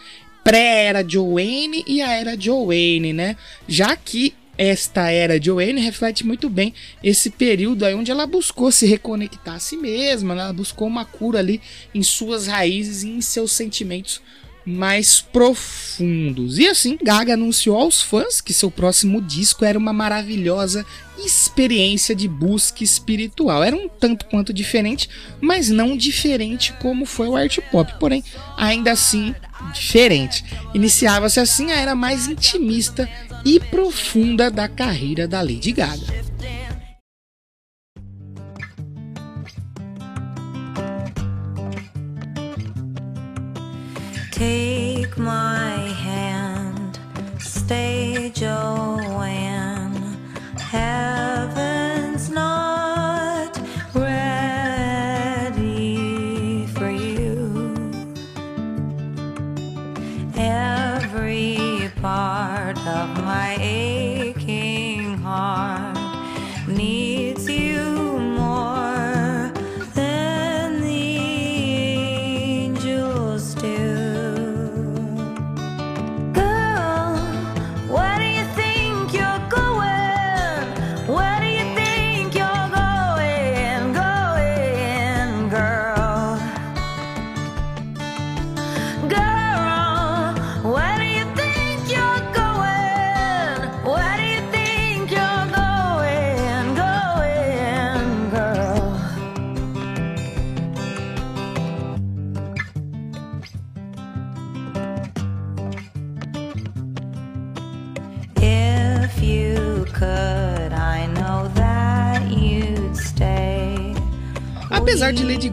pré-era 0.44 1.02
Joanne 1.06 1.82
e 1.86 2.02
a 2.02 2.12
era 2.12 2.38
Joanne, 2.38 3.12
né? 3.12 3.36
Já 3.66 3.96
que 3.96 4.34
esta 4.56 5.10
era 5.10 5.42
Joanne 5.42 5.80
reflete 5.80 6.24
muito 6.24 6.48
bem 6.48 6.72
esse 7.02 7.30
período 7.30 7.84
aí 7.84 7.94
onde 7.94 8.10
ela 8.10 8.26
buscou 8.26 8.70
se 8.70 8.86
reconectar 8.86 9.56
a 9.56 9.58
si 9.58 9.76
mesma, 9.76 10.34
né? 10.34 10.42
ela 10.42 10.52
buscou 10.52 10.86
uma 10.86 11.04
cura 11.04 11.40
ali 11.40 11.60
em 11.92 12.02
suas 12.02 12.46
raízes 12.46 13.02
e 13.02 13.08
em 13.08 13.20
seus 13.20 13.50
sentimentos 13.52 14.22
mais 14.66 15.20
profundos. 15.20 16.58
E 16.58 16.66
assim, 16.66 16.98
Gaga 17.02 17.34
anunciou 17.34 17.76
aos 17.76 18.00
fãs 18.00 18.40
que 18.40 18.52
seu 18.52 18.70
próximo 18.70 19.20
disco 19.20 19.64
era 19.64 19.78
uma 19.78 19.92
maravilhosa 19.92 20.84
experiência 21.18 22.14
de 22.14 22.26
busca 22.26 22.82
espiritual. 22.82 23.62
Era 23.62 23.76
um 23.76 23.88
tanto 23.88 24.24
quanto 24.26 24.52
diferente, 24.52 25.08
mas 25.40 25.68
não 25.68 25.96
diferente 25.96 26.72
como 26.80 27.04
foi 27.04 27.28
o 27.28 27.36
art 27.36 27.58
pop, 27.70 27.92
porém, 28.00 28.24
ainda 28.56 28.92
assim 28.92 29.34
diferente. 29.72 30.44
Iniciava-se 30.74 31.40
assim 31.40 31.70
a 31.70 31.78
era 31.78 31.94
mais 31.94 32.26
intimista 32.26 33.08
e 33.44 33.60
profunda 33.60 34.50
da 34.50 34.68
carreira 34.68 35.28
da 35.28 35.40
Lady 35.40 35.72
Gaga. 35.72 36.23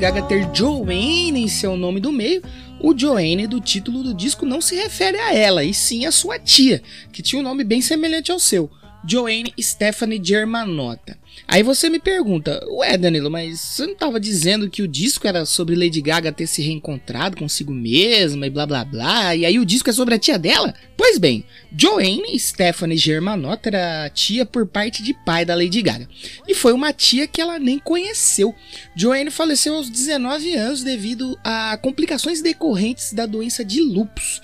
Gaga 0.02 0.24
ter 0.24 0.50
Joanne 0.52 1.44
em 1.44 1.48
seu 1.48 1.78
nome 1.78 2.00
do 2.00 2.12
meio, 2.12 2.42
o 2.80 2.98
Joanne 2.98 3.46
do 3.46 3.62
título 3.62 4.02
do 4.02 4.16
disco 4.16 4.48
não 4.48 4.60
se 4.60 4.74
refere 4.76 5.16
a 5.20 5.32
ela, 5.32 5.64
e 5.64 5.76
sim 5.76 6.08
a 6.08 6.12
sua 6.12 6.40
tia, 6.40 6.82
que 7.14 7.22
tinha 7.22 7.40
um 7.40 7.44
nome 7.44 7.64
bem 7.64 7.84
semelhante 7.84 8.32
ao 8.32 8.40
seu, 8.40 8.68
Joanne 9.08 9.54
Stephanie 9.60 10.20
Germanotta. 10.20 11.20
Aí 11.48 11.64
você 11.64 11.90
me 11.90 12.00
pergunta, 12.00 12.66
ué 12.70 12.98
Danilo, 12.98 13.30
mas 13.30 13.60
você 13.60 13.86
não 13.86 13.94
estava 13.94 14.20
dizendo 14.20 14.70
que 14.70 14.82
o 14.82 14.88
disco 14.88 15.28
era 15.28 15.46
sobre 15.46 15.76
Lady 15.76 16.02
Gaga 16.02 16.32
ter 16.32 16.48
se 16.48 16.62
reencontrado 16.62 17.36
consigo 17.36 17.74
mesma 17.74 18.48
e 18.48 18.50
blá 18.50 18.66
blá 18.66 18.86
blá, 18.86 19.36
e 19.36 19.46
aí 19.46 19.60
o 19.60 19.66
disco 19.66 19.90
é 19.90 19.94
sobre 19.94 20.16
a 20.16 20.20
tia 20.20 20.40
dela? 20.40 20.74
Pois 20.96 21.18
bem, 21.18 21.44
Joanne 21.76 22.40
Stephanie 22.40 22.98
Germanotta 22.98 23.70
era 23.70 24.10
tia 24.10 24.46
por 24.46 24.66
parte 24.66 25.04
de 25.04 25.14
pai 25.14 25.44
da 25.44 25.56
Lady 25.56 25.82
Gaga, 25.82 26.08
e 26.48 26.54
foi 26.54 26.72
uma 26.72 26.94
tia 26.94 27.28
que 27.28 27.42
ela 27.42 27.60
nem 27.60 27.80
conheceu. 27.80 28.56
Joanne 28.96 29.30
faleceu 29.30 29.76
aos 29.76 29.90
19 29.90 30.54
anos 30.56 30.84
devido 30.84 31.38
a 31.44 31.78
complicações 31.82 32.42
decorrentes 32.42 33.12
da 33.12 33.26
doença 33.26 33.66
de 33.66 33.82
lupus. 33.82 34.42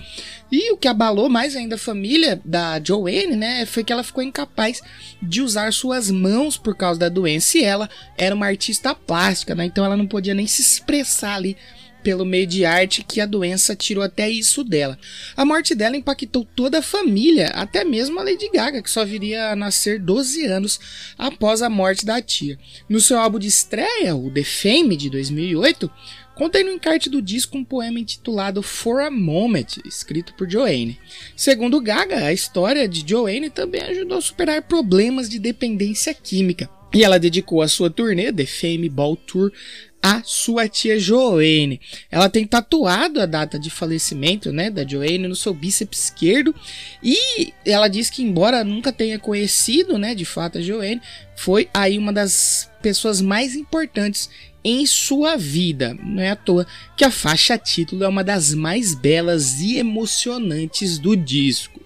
E 0.50 0.72
o 0.72 0.78
que 0.78 0.88
abalou 0.88 1.28
mais 1.28 1.54
ainda 1.54 1.74
a 1.74 1.78
família 1.78 2.40
da 2.42 2.80
Joanne, 2.82 3.36
né, 3.36 3.66
foi 3.66 3.84
que 3.84 3.92
ela 3.92 4.02
ficou 4.02 4.22
incapaz 4.22 4.80
de 5.22 5.42
usar 5.42 5.72
suas 5.72 6.10
mãos 6.10 6.56
por 6.56 6.74
causa 6.78 7.00
da 7.00 7.08
doença. 7.08 7.58
E 7.58 7.64
ela 7.64 7.88
era 8.16 8.34
uma 8.34 8.46
artista 8.46 8.94
plástica, 8.94 9.54
né, 9.54 9.66
então 9.66 9.84
ela 9.84 9.96
não 9.96 10.06
podia 10.06 10.34
nem 10.34 10.46
se 10.46 10.62
expressar 10.62 11.34
ali 11.34 11.56
pelo 12.02 12.24
meio 12.24 12.46
de 12.46 12.64
arte 12.64 13.02
que 13.02 13.20
a 13.20 13.26
doença 13.26 13.74
tirou 13.74 14.02
até 14.02 14.30
isso 14.30 14.62
dela. 14.64 14.98
A 15.36 15.44
morte 15.44 15.74
dela 15.74 15.96
impactou 15.96 16.46
toda 16.56 16.78
a 16.78 16.82
família, 16.82 17.48
até 17.48 17.84
mesmo 17.84 18.18
a 18.18 18.22
Lady 18.22 18.48
Gaga, 18.50 18.82
que 18.82 18.90
só 18.90 19.04
viria 19.04 19.50
a 19.50 19.56
nascer 19.56 20.00
12 20.00 20.46
anos 20.46 20.80
após 21.18 21.60
a 21.60 21.68
morte 21.68 22.06
da 22.06 22.22
tia. 22.22 22.58
No 22.88 23.00
seu 23.00 23.18
álbum 23.18 23.38
de 23.38 23.48
estreia, 23.48 24.14
o 24.14 24.30
The 24.30 24.44
Fame 24.44 24.96
de 24.96 25.10
2008, 25.10 25.90
Contém 26.38 26.62
no 26.62 26.70
encarte 26.70 27.10
do 27.10 27.20
disco 27.20 27.58
um 27.58 27.64
poema 27.64 27.98
intitulado 27.98 28.62
For 28.62 29.00
a 29.00 29.10
Moment, 29.10 29.78
escrito 29.84 30.32
por 30.34 30.48
Joanne. 30.48 30.96
Segundo 31.34 31.80
Gaga, 31.80 32.26
a 32.26 32.32
história 32.32 32.86
de 32.86 33.04
Joanne 33.04 33.50
também 33.50 33.82
ajudou 33.82 34.18
a 34.18 34.22
superar 34.22 34.62
problemas 34.62 35.28
de 35.28 35.40
dependência 35.40 36.14
química. 36.14 36.70
E 36.94 37.02
ela 37.02 37.18
dedicou 37.18 37.60
a 37.60 37.66
sua 37.66 37.90
turnê, 37.90 38.32
The 38.32 38.46
Fame 38.46 38.88
Ball 38.88 39.16
Tour, 39.16 39.52
a 40.00 40.22
sua 40.22 40.68
tia 40.68 40.98
Joanne. 40.98 41.80
Ela 42.10 42.28
tem 42.28 42.46
tatuado 42.46 43.20
a 43.20 43.26
data 43.26 43.58
de 43.58 43.68
falecimento, 43.68 44.52
né, 44.52 44.70
da 44.70 44.86
Joanne 44.86 45.26
no 45.26 45.34
seu 45.34 45.52
bíceps 45.52 46.04
esquerdo 46.04 46.54
e 47.02 47.52
ela 47.64 47.88
diz 47.88 48.08
que 48.10 48.22
embora 48.22 48.62
nunca 48.62 48.92
tenha 48.92 49.18
conhecido, 49.18 49.98
né, 49.98 50.14
de 50.14 50.24
fato 50.24 50.58
a 50.58 50.62
Joanne, 50.62 51.02
foi 51.36 51.68
aí 51.74 51.98
uma 51.98 52.12
das 52.12 52.70
pessoas 52.80 53.20
mais 53.20 53.54
importantes 53.56 54.30
em 54.64 54.84
sua 54.86 55.36
vida. 55.36 55.96
Não 56.02 56.22
é 56.22 56.30
à 56.30 56.36
toa 56.36 56.66
que 56.96 57.04
a 57.04 57.10
faixa 57.10 57.56
título 57.56 58.04
é 58.04 58.08
uma 58.08 58.24
das 58.24 58.54
mais 58.54 58.94
belas 58.94 59.60
e 59.60 59.78
emocionantes 59.78 60.98
do 60.98 61.16
disco. 61.16 61.80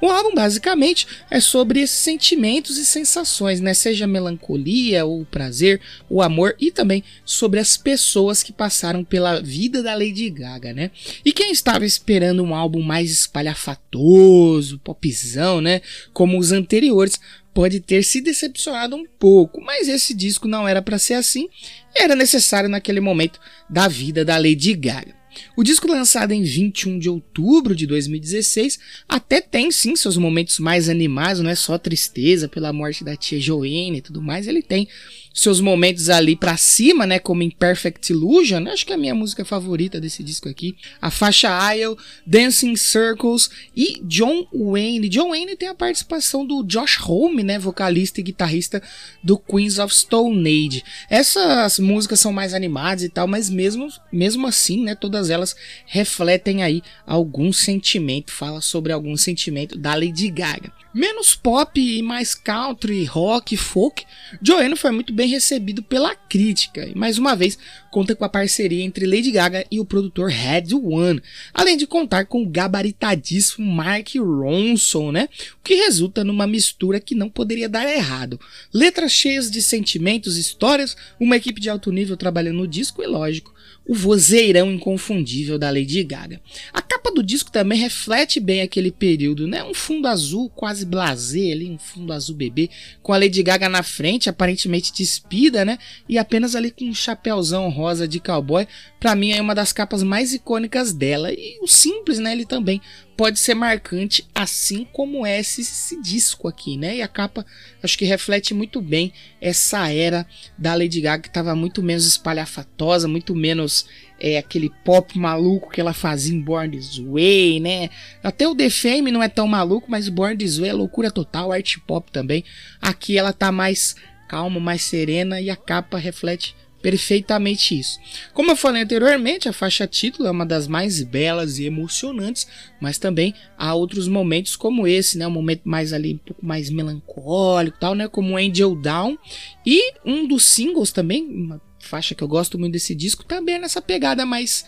O 0.00 0.06
álbum 0.06 0.34
basicamente 0.34 1.06
é 1.28 1.40
sobre 1.40 1.80
esses 1.80 1.98
sentimentos 1.98 2.78
e 2.78 2.84
sensações, 2.84 3.60
né? 3.60 3.74
Seja 3.74 4.06
melancolia, 4.06 5.04
o 5.04 5.24
prazer, 5.26 5.80
o 6.08 6.22
amor 6.22 6.54
e 6.60 6.70
também 6.70 7.02
sobre 7.24 7.58
as 7.58 7.76
pessoas 7.76 8.42
que 8.42 8.52
passaram 8.52 9.02
pela 9.02 9.40
vida 9.40 9.82
da 9.82 9.94
Lady 9.94 10.30
Gaga, 10.30 10.72
né? 10.72 10.92
E 11.24 11.32
quem 11.32 11.50
estava 11.50 11.84
esperando 11.84 12.44
um 12.44 12.54
álbum 12.54 12.80
mais 12.80 13.10
espalhafatoso, 13.10 14.78
popzão, 14.78 15.60
né? 15.60 15.80
Como 16.12 16.38
os 16.38 16.52
anteriores, 16.52 17.18
pode 17.52 17.80
ter 17.80 18.04
se 18.04 18.20
decepcionado 18.20 18.94
um 18.94 19.04
pouco, 19.18 19.60
mas 19.60 19.88
esse 19.88 20.14
disco 20.14 20.46
não 20.46 20.68
era 20.68 20.80
para 20.80 20.96
ser 20.96 21.14
assim, 21.14 21.48
era 21.92 22.14
necessário 22.14 22.68
naquele 22.68 23.00
momento 23.00 23.40
da 23.68 23.88
vida 23.88 24.24
da 24.24 24.36
Lady 24.36 24.74
Gaga. 24.74 25.17
O 25.56 25.62
disco 25.62 25.88
lançado 25.88 26.32
em 26.32 26.42
21 26.42 26.98
de 26.98 27.08
outubro 27.08 27.74
de 27.74 27.86
2016 27.86 28.78
até 29.08 29.40
tem 29.40 29.70
sim 29.70 29.96
seus 29.96 30.16
momentos 30.16 30.58
mais 30.58 30.88
animados, 30.88 31.42
não 31.42 31.50
é 31.50 31.54
só 31.54 31.78
tristeza 31.78 32.48
pela 32.48 32.72
morte 32.72 33.04
da 33.04 33.16
tia 33.16 33.40
Joanne 33.40 33.98
e 33.98 34.02
tudo 34.02 34.22
mais, 34.22 34.46
ele 34.46 34.62
tem 34.62 34.88
seus 35.32 35.60
momentos 35.60 36.08
ali 36.08 36.34
para 36.34 36.56
cima, 36.56 37.06
né, 37.06 37.18
como 37.18 37.42
Imperfect 37.42 38.12
Illusion, 38.12 38.66
acho 38.68 38.84
que 38.84 38.92
é 38.92 38.96
a 38.96 38.98
minha 38.98 39.14
música 39.14 39.44
favorita 39.44 40.00
desse 40.00 40.22
disco 40.22 40.48
aqui, 40.48 40.76
a 41.00 41.10
faixa 41.10 41.48
Isle, 41.74 41.96
Dancing 42.26 42.76
Circles 42.76 43.50
e 43.76 44.00
John 44.04 44.46
Wayne. 44.52 45.08
John 45.08 45.30
Wayne 45.30 45.56
tem 45.56 45.68
a 45.68 45.74
participação 45.74 46.44
do 46.44 46.62
Josh 46.64 46.98
Homme, 47.00 47.42
né, 47.42 47.58
vocalista 47.58 48.20
e 48.20 48.24
guitarrista 48.24 48.82
do 49.22 49.38
Queens 49.38 49.78
of 49.78 49.94
Stone 49.94 50.48
Age. 50.48 50.82
Essas 51.08 51.78
músicas 51.78 52.20
são 52.20 52.32
mais 52.32 52.52
animadas 52.52 53.04
e 53.04 53.08
tal, 53.08 53.26
mas 53.26 53.48
mesmo 53.48 53.88
mesmo 54.10 54.46
assim, 54.46 54.82
né, 54.82 54.94
todas 54.94 55.30
elas 55.30 55.54
refletem 55.86 56.62
aí 56.62 56.82
algum 57.06 57.52
sentimento, 57.52 58.32
fala 58.32 58.60
sobre 58.60 58.92
algum 58.92 59.16
sentimento 59.16 59.78
da 59.78 59.94
Lady 59.94 60.30
Gaga. 60.30 60.72
Menos 60.92 61.34
pop 61.34 61.78
e 61.78 62.02
mais 62.02 62.34
country, 62.34 63.04
rock, 63.04 63.56
folk, 63.56 64.04
Joanne 64.42 64.74
foi 64.74 64.90
muito 64.90 65.12
bem 65.18 65.26
recebido 65.26 65.82
pela 65.82 66.14
crítica 66.14 66.86
e 66.86 66.94
mais 66.94 67.18
uma 67.18 67.34
vez 67.34 67.58
conta 67.90 68.14
com 68.14 68.24
a 68.24 68.28
parceria 68.28 68.84
entre 68.84 69.04
Lady 69.04 69.32
Gaga 69.32 69.66
e 69.68 69.80
o 69.80 69.84
produtor 69.84 70.30
Red 70.30 70.72
One, 70.72 71.20
além 71.52 71.76
de 71.76 71.88
contar 71.88 72.26
com 72.26 72.40
o 72.40 72.48
gabaritadíssimo 72.48 73.66
Mark 73.66 74.14
Ronson, 74.14 75.10
né? 75.10 75.28
O 75.58 75.64
que 75.64 75.74
resulta 75.74 76.22
numa 76.22 76.46
mistura 76.46 77.00
que 77.00 77.16
não 77.16 77.28
poderia 77.28 77.68
dar 77.68 77.92
errado. 77.92 78.38
Letras 78.72 79.10
cheias 79.10 79.50
de 79.50 79.60
sentimentos, 79.60 80.36
histórias, 80.36 80.96
uma 81.18 81.36
equipe 81.36 81.60
de 81.60 81.68
alto 81.68 81.90
nível 81.90 82.16
trabalhando 82.16 82.58
no 82.58 82.68
disco 82.68 83.02
e 83.02 83.06
lógico, 83.08 83.52
o 83.88 83.94
vozeirão 83.94 84.70
inconfundível 84.70 85.58
da 85.58 85.70
Lady 85.70 86.04
Gaga. 86.04 86.40
A 86.74 86.82
capa 86.82 87.10
do 87.10 87.22
disco 87.22 87.50
também 87.50 87.78
reflete 87.78 88.38
bem 88.38 88.60
aquele 88.60 88.92
período, 88.92 89.48
né? 89.48 89.64
Um 89.64 89.72
fundo 89.72 90.06
azul 90.06 90.50
quase 90.50 90.84
blasé 90.84 91.52
ali, 91.52 91.70
um 91.70 91.78
fundo 91.78 92.12
azul 92.12 92.36
bebê, 92.36 92.68
com 93.02 93.14
a 93.14 93.18
Lady 93.18 93.42
Gaga 93.42 93.66
na 93.66 93.82
frente, 93.82 94.28
aparentemente 94.28 94.92
despida, 94.92 95.64
né? 95.64 95.78
E 96.06 96.18
apenas 96.18 96.54
ali 96.54 96.70
com 96.70 96.84
um 96.84 96.94
chapéuzão 96.94 97.70
rosa 97.70 98.06
de 98.06 98.20
cowboy. 98.20 98.68
Para 99.00 99.16
mim 99.16 99.30
é 99.30 99.40
uma 99.40 99.54
das 99.54 99.72
capas 99.72 100.02
mais 100.02 100.34
icônicas 100.34 100.92
dela 100.92 101.32
e 101.32 101.58
o 101.62 101.66
simples, 101.66 102.18
né? 102.18 102.32
Ele 102.32 102.44
também 102.44 102.82
pode 103.18 103.40
ser 103.40 103.52
marcante, 103.54 104.24
assim 104.32 104.86
como 104.92 105.26
é 105.26 105.40
esse, 105.40 105.60
esse, 105.60 106.00
disco 106.00 106.46
aqui, 106.46 106.76
né? 106.76 106.98
E 106.98 107.02
a 107.02 107.08
capa 107.08 107.44
acho 107.82 107.98
que 107.98 108.04
reflete 108.04 108.54
muito 108.54 108.80
bem 108.80 109.12
essa 109.40 109.92
era 109.92 110.24
da 110.56 110.72
Lady 110.76 111.00
Gaga 111.00 111.24
que 111.24 111.28
estava 111.28 111.52
muito 111.56 111.82
menos 111.82 112.06
espalhafatosa, 112.06 113.08
muito 113.08 113.34
menos 113.34 113.86
é, 114.20 114.38
aquele 114.38 114.70
pop 114.84 115.18
maluco 115.18 115.68
que 115.68 115.80
ela 115.80 115.92
fazia 115.92 116.32
em 116.32 116.40
Born 116.40 116.78
This 116.78 116.98
Way, 116.98 117.58
né? 117.58 117.90
Até 118.22 118.46
o 118.46 118.54
The 118.54 118.70
Fame 118.70 119.10
não 119.10 119.20
é 119.20 119.28
tão 119.28 119.48
maluco, 119.48 119.90
mas 119.90 120.08
Born 120.08 120.36
This 120.36 120.58
Way 120.58 120.70
é 120.70 120.74
loucura 120.74 121.10
total, 121.10 121.50
art 121.50 121.76
pop 121.88 122.12
também. 122.12 122.44
Aqui 122.80 123.18
ela 123.18 123.32
tá 123.32 123.50
mais 123.50 123.96
calma, 124.28 124.60
mais 124.60 124.82
serena 124.82 125.40
e 125.40 125.50
a 125.50 125.56
capa 125.56 125.98
reflete 125.98 126.54
perfeitamente 126.80 127.78
isso. 127.78 127.98
Como 128.32 128.50
eu 128.50 128.56
falei 128.56 128.82
anteriormente, 128.82 129.48
a 129.48 129.52
faixa 129.52 129.86
título 129.86 130.28
é 130.28 130.30
uma 130.30 130.46
das 130.46 130.66
mais 130.66 131.02
belas 131.02 131.58
e 131.58 131.64
emocionantes, 131.64 132.46
mas 132.80 132.98
também 132.98 133.34
há 133.56 133.74
outros 133.74 134.08
momentos 134.08 134.56
como 134.56 134.86
esse, 134.86 135.18
né, 135.18 135.26
um 135.26 135.30
momento 135.30 135.62
mais 135.64 135.92
ali 135.92 136.14
um 136.14 136.18
pouco 136.18 136.44
mais 136.44 136.70
melancólico, 136.70 137.78
tal, 137.78 137.94
né, 137.94 138.08
como 138.08 138.36
Angel 138.36 138.74
Down. 138.74 139.18
E 139.66 139.94
um 140.04 140.26
dos 140.26 140.44
singles 140.44 140.92
também, 140.92 141.24
uma 141.24 141.60
faixa 141.80 142.14
que 142.14 142.22
eu 142.22 142.28
gosto 142.28 142.58
muito 142.58 142.72
desse 142.72 142.94
disco, 142.94 143.24
também 143.24 143.56
é 143.56 143.58
nessa 143.58 143.82
pegada 143.82 144.24
mais 144.24 144.64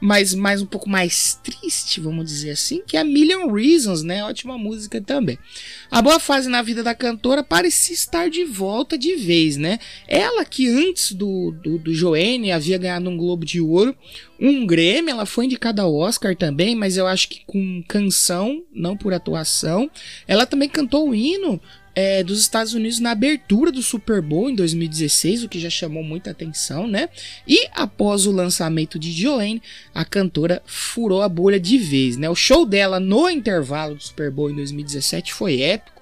mas 0.00 0.34
mais 0.34 0.62
um 0.62 0.66
pouco 0.66 0.88
mais 0.88 1.38
triste, 1.42 2.00
vamos 2.00 2.26
dizer 2.26 2.50
assim, 2.50 2.82
que 2.86 2.96
é 2.96 3.00
a 3.00 3.04
Million 3.04 3.52
Reasons, 3.52 4.02
né? 4.02 4.24
Ótima 4.24 4.56
música 4.56 5.00
também. 5.00 5.38
A 5.90 6.00
boa 6.00 6.20
fase 6.20 6.48
na 6.48 6.62
vida 6.62 6.82
da 6.82 6.94
cantora 6.94 7.42
parecia 7.42 7.94
estar 7.94 8.30
de 8.30 8.44
volta 8.44 8.96
de 8.96 9.16
vez, 9.16 9.56
né? 9.56 9.78
Ela 10.06 10.44
que 10.44 10.68
antes 10.68 11.12
do, 11.12 11.52
do, 11.62 11.78
do 11.78 11.94
Joanne 11.94 12.52
havia 12.52 12.78
ganhado 12.78 13.10
um 13.10 13.16
Globo 13.16 13.44
de 13.44 13.60
Ouro, 13.60 13.96
um 14.40 14.64
Grêmio, 14.64 15.10
ela 15.10 15.26
foi 15.26 15.46
indicada 15.46 15.82
ao 15.82 15.94
Oscar 15.94 16.36
também, 16.36 16.76
mas 16.76 16.96
eu 16.96 17.06
acho 17.06 17.28
que 17.28 17.42
com 17.44 17.82
canção, 17.88 18.62
não 18.72 18.96
por 18.96 19.12
atuação. 19.12 19.90
Ela 20.28 20.46
também 20.46 20.68
cantou 20.68 21.08
o 21.08 21.14
hino 21.14 21.60
é, 22.00 22.22
dos 22.22 22.38
Estados 22.38 22.74
Unidos 22.74 23.00
na 23.00 23.10
abertura 23.10 23.72
do 23.72 23.82
Super 23.82 24.22
Bowl 24.22 24.48
em 24.48 24.54
2016, 24.54 25.42
o 25.42 25.48
que 25.48 25.58
já 25.58 25.68
chamou 25.68 26.04
muita 26.04 26.30
atenção, 26.30 26.86
né? 26.86 27.08
E 27.44 27.66
após 27.74 28.24
o 28.24 28.30
lançamento 28.30 29.00
de 29.00 29.10
Joanne, 29.10 29.60
a 29.92 30.04
cantora 30.04 30.62
furou 30.64 31.22
a 31.22 31.28
bolha 31.28 31.58
de 31.58 31.76
vez, 31.76 32.16
né? 32.16 32.30
O 32.30 32.36
show 32.36 32.64
dela 32.64 33.00
no 33.00 33.28
intervalo 33.28 33.96
do 33.96 34.00
Super 34.00 34.30
Bowl 34.30 34.48
em 34.48 34.54
2017 34.54 35.34
foi 35.34 35.60
épico 35.60 35.97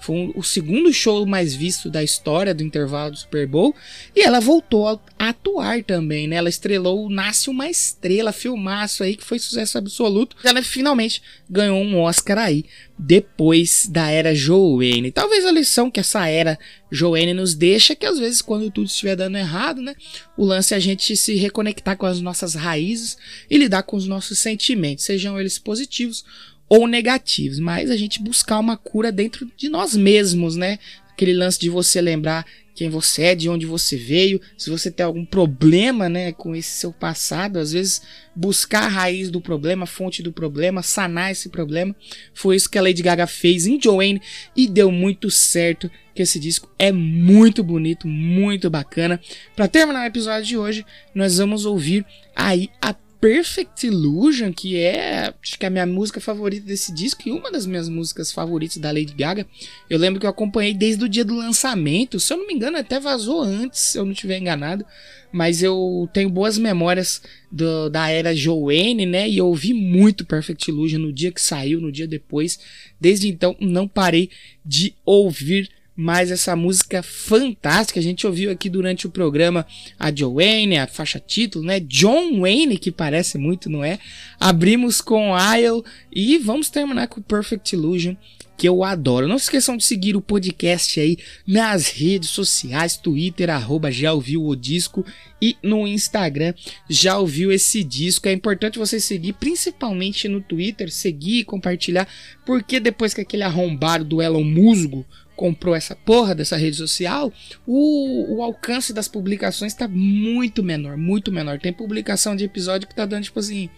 Foi 0.00 0.16
um, 0.16 0.32
o 0.34 0.42
segundo 0.42 0.92
show 0.92 1.26
mais 1.26 1.54
visto 1.54 1.90
da 1.90 2.02
história 2.02 2.54
do 2.54 2.62
intervalo 2.62 3.10
do 3.10 3.18
Super 3.18 3.46
Bowl. 3.46 3.74
E 4.16 4.22
ela 4.22 4.40
voltou 4.40 4.88
a, 4.88 4.98
atuar 5.18 5.84
também, 5.84 6.26
né? 6.26 6.36
Ela 6.36 6.48
estrelou 6.48 7.04
o 7.04 7.10
Nasce 7.10 7.50
uma 7.50 7.68
Estrela, 7.68 8.32
filmaço 8.32 9.02
aí, 9.02 9.16
que 9.16 9.24
foi 9.24 9.38
sucesso 9.38 9.76
absoluto. 9.76 10.36
Ela 10.42 10.62
finalmente 10.62 11.22
ganhou 11.48 11.78
um 11.82 12.00
Oscar 12.00 12.38
aí, 12.38 12.64
depois 12.98 13.86
da 13.90 14.10
era 14.10 14.34
Joanne. 14.34 15.12
Talvez 15.12 15.44
a 15.44 15.50
lição 15.50 15.90
que 15.90 16.00
essa 16.00 16.26
era 16.26 16.58
Joanne 16.90 17.34
nos 17.34 17.54
deixa 17.54 17.92
é 17.92 17.96
que 17.96 18.06
às 18.06 18.18
vezes 18.18 18.42
quando 18.42 18.70
tudo 18.70 18.86
estiver 18.86 19.16
dando 19.16 19.36
errado, 19.36 19.82
né? 19.82 19.94
O 20.36 20.44
lance 20.44 20.74
é 20.74 20.76
a 20.76 20.80
gente 20.80 21.16
se 21.16 21.34
reconectar 21.34 21.96
com 21.96 22.06
as 22.06 22.20
nossas 22.20 22.54
raízes 22.54 23.16
e 23.48 23.58
lidar 23.58 23.82
com 23.82 23.96
os 23.96 24.06
nossos 24.06 24.38
sentimentos, 24.38 25.04
sejam 25.04 25.38
eles 25.38 25.58
positivos 25.58 26.24
ou 26.70 26.86
negativos, 26.86 27.58
mas 27.58 27.90
a 27.90 27.96
gente 27.96 28.22
buscar 28.22 28.60
uma 28.60 28.76
cura 28.76 29.10
dentro 29.10 29.50
de 29.56 29.68
nós 29.68 29.96
mesmos, 29.96 30.54
né? 30.54 30.78
Aquele 31.10 31.34
lance 31.34 31.58
de 31.58 31.68
você 31.68 32.00
lembrar 32.00 32.46
quem 32.80 32.88
você 32.88 33.24
é, 33.24 33.34
de 33.34 33.48
onde 33.48 33.66
você 33.66 33.96
veio, 33.96 34.40
se 34.56 34.70
você 34.70 34.90
tem 34.90 35.04
algum 35.04 35.22
problema, 35.22 36.08
né, 36.08 36.32
com 36.32 36.56
esse 36.56 36.70
seu 36.70 36.92
passado, 36.92 37.58
às 37.58 37.72
vezes 37.72 38.00
buscar 38.34 38.84
a 38.84 38.88
raiz 38.88 39.30
do 39.30 39.38
problema, 39.38 39.84
a 39.84 39.86
fonte 39.86 40.22
do 40.22 40.32
problema, 40.32 40.82
sanar 40.82 41.30
esse 41.30 41.50
problema. 41.50 41.94
Foi 42.32 42.56
isso 42.56 42.70
que 42.70 42.78
a 42.78 42.82
Lady 42.82 43.02
Gaga 43.02 43.26
fez 43.26 43.66
em 43.66 43.78
Joanne 43.78 44.22
e 44.56 44.66
deu 44.66 44.90
muito 44.90 45.30
certo, 45.30 45.90
que 46.14 46.22
esse 46.22 46.38
disco 46.38 46.70
é 46.78 46.90
muito 46.90 47.62
bonito, 47.62 48.08
muito 48.08 48.70
bacana. 48.70 49.20
Para 49.54 49.68
terminar 49.68 50.04
o 50.04 50.06
episódio 50.06 50.46
de 50.46 50.56
hoje, 50.56 50.86
nós 51.14 51.36
vamos 51.36 51.66
ouvir 51.66 52.06
aí 52.34 52.70
a 52.80 52.94
Perfect 53.20 53.86
Illusion, 53.86 54.50
que 54.50 54.76
é 54.78 55.34
acho 55.42 55.58
que 55.58 55.66
é 55.66 55.68
a 55.68 55.70
minha 55.70 55.84
música 55.84 56.20
favorita 56.20 56.66
desse 56.66 56.92
disco 56.94 57.20
e 57.26 57.30
uma 57.30 57.52
das 57.52 57.66
minhas 57.66 57.86
músicas 57.86 58.32
favoritas 58.32 58.78
da 58.78 58.90
Lady 58.90 59.12
Gaga. 59.12 59.46
Eu 59.90 59.98
lembro 59.98 60.18
que 60.18 60.24
eu 60.24 60.30
acompanhei 60.30 60.72
desde 60.72 61.04
o 61.04 61.08
dia 61.08 61.24
do 61.24 61.36
lançamento, 61.36 62.18
se 62.18 62.32
eu 62.32 62.38
não 62.38 62.46
me 62.46 62.54
engano, 62.54 62.78
até 62.78 62.98
vazou 62.98 63.42
antes, 63.42 63.80
se 63.80 63.98
eu 63.98 64.06
não 64.06 64.12
estiver 64.12 64.38
enganado. 64.38 64.86
Mas 65.30 65.62
eu 65.62 66.08
tenho 66.14 66.30
boas 66.30 66.56
memórias 66.56 67.20
do, 67.52 67.90
da 67.90 68.08
era 68.08 68.34
Joanne, 68.34 69.04
né? 69.04 69.28
E 69.28 69.36
eu 69.36 69.46
ouvi 69.46 69.74
muito 69.74 70.24
Perfect 70.24 70.70
Illusion 70.70 70.98
no 70.98 71.12
dia 71.12 71.30
que 71.30 71.42
saiu, 71.42 71.78
no 71.78 71.92
dia 71.92 72.08
depois. 72.08 72.58
Desde 72.98 73.28
então, 73.28 73.54
não 73.60 73.86
parei 73.86 74.30
de 74.64 74.94
ouvir 75.04 75.68
mas 76.00 76.30
essa 76.30 76.56
música 76.56 77.02
fantástica, 77.02 78.00
a 78.00 78.02
gente 78.02 78.26
ouviu 78.26 78.50
aqui 78.50 78.70
durante 78.70 79.06
o 79.06 79.10
programa 79.10 79.66
a 79.98 80.10
Joanne, 80.10 80.78
a 80.78 80.86
faixa 80.86 81.20
título, 81.20 81.62
né? 81.62 81.78
John 81.78 82.40
Wayne, 82.40 82.78
que 82.78 82.90
parece 82.90 83.36
muito, 83.36 83.68
não 83.68 83.84
é? 83.84 83.98
Abrimos 84.38 85.02
com 85.02 85.34
Isle 85.36 85.84
e 86.10 86.38
vamos 86.38 86.70
terminar 86.70 87.06
com 87.08 87.20
Perfect 87.20 87.74
Illusion, 87.74 88.16
que 88.56 88.66
eu 88.66 88.82
adoro. 88.82 89.28
Não 89.28 89.38
se 89.38 89.44
esqueçam 89.44 89.76
de 89.76 89.84
seguir 89.84 90.16
o 90.16 90.22
podcast 90.22 90.98
aí 90.98 91.18
nas 91.46 91.88
redes 91.88 92.30
sociais, 92.30 92.96
Twitter, 92.96 93.50
arroba 93.50 93.92
já 93.92 94.14
ouviu 94.14 94.46
o 94.46 94.56
disco 94.56 95.04
e 95.40 95.58
no 95.62 95.86
Instagram 95.86 96.54
já 96.88 97.18
ouviu 97.18 97.52
esse 97.52 97.84
disco. 97.84 98.26
É 98.26 98.32
importante 98.32 98.78
você 98.78 98.98
seguir, 98.98 99.34
principalmente 99.34 100.28
no 100.28 100.40
Twitter, 100.40 100.90
seguir 100.90 101.40
e 101.40 101.44
compartilhar, 101.44 102.08
porque 102.46 102.80
depois 102.80 103.12
que 103.12 103.20
aquele 103.20 103.42
arrombado 103.42 104.02
do 104.02 104.22
Elon 104.22 104.44
Musgo 104.44 105.04
comprou 105.40 105.74
essa 105.74 105.96
porra 105.96 106.34
dessa 106.34 106.54
rede 106.54 106.76
social, 106.76 107.32
o, 107.66 108.36
o 108.36 108.42
alcance 108.42 108.92
das 108.92 109.08
publicações 109.08 109.72
está 109.72 109.88
muito 109.88 110.62
menor, 110.62 110.98
muito 110.98 111.32
menor. 111.32 111.58
Tem 111.58 111.72
publicação 111.72 112.36
de 112.36 112.44
episódio 112.44 112.86
que 112.86 112.94
tá 112.94 113.06
dando 113.06 113.24
tipo 113.24 113.40
assim 113.40 113.70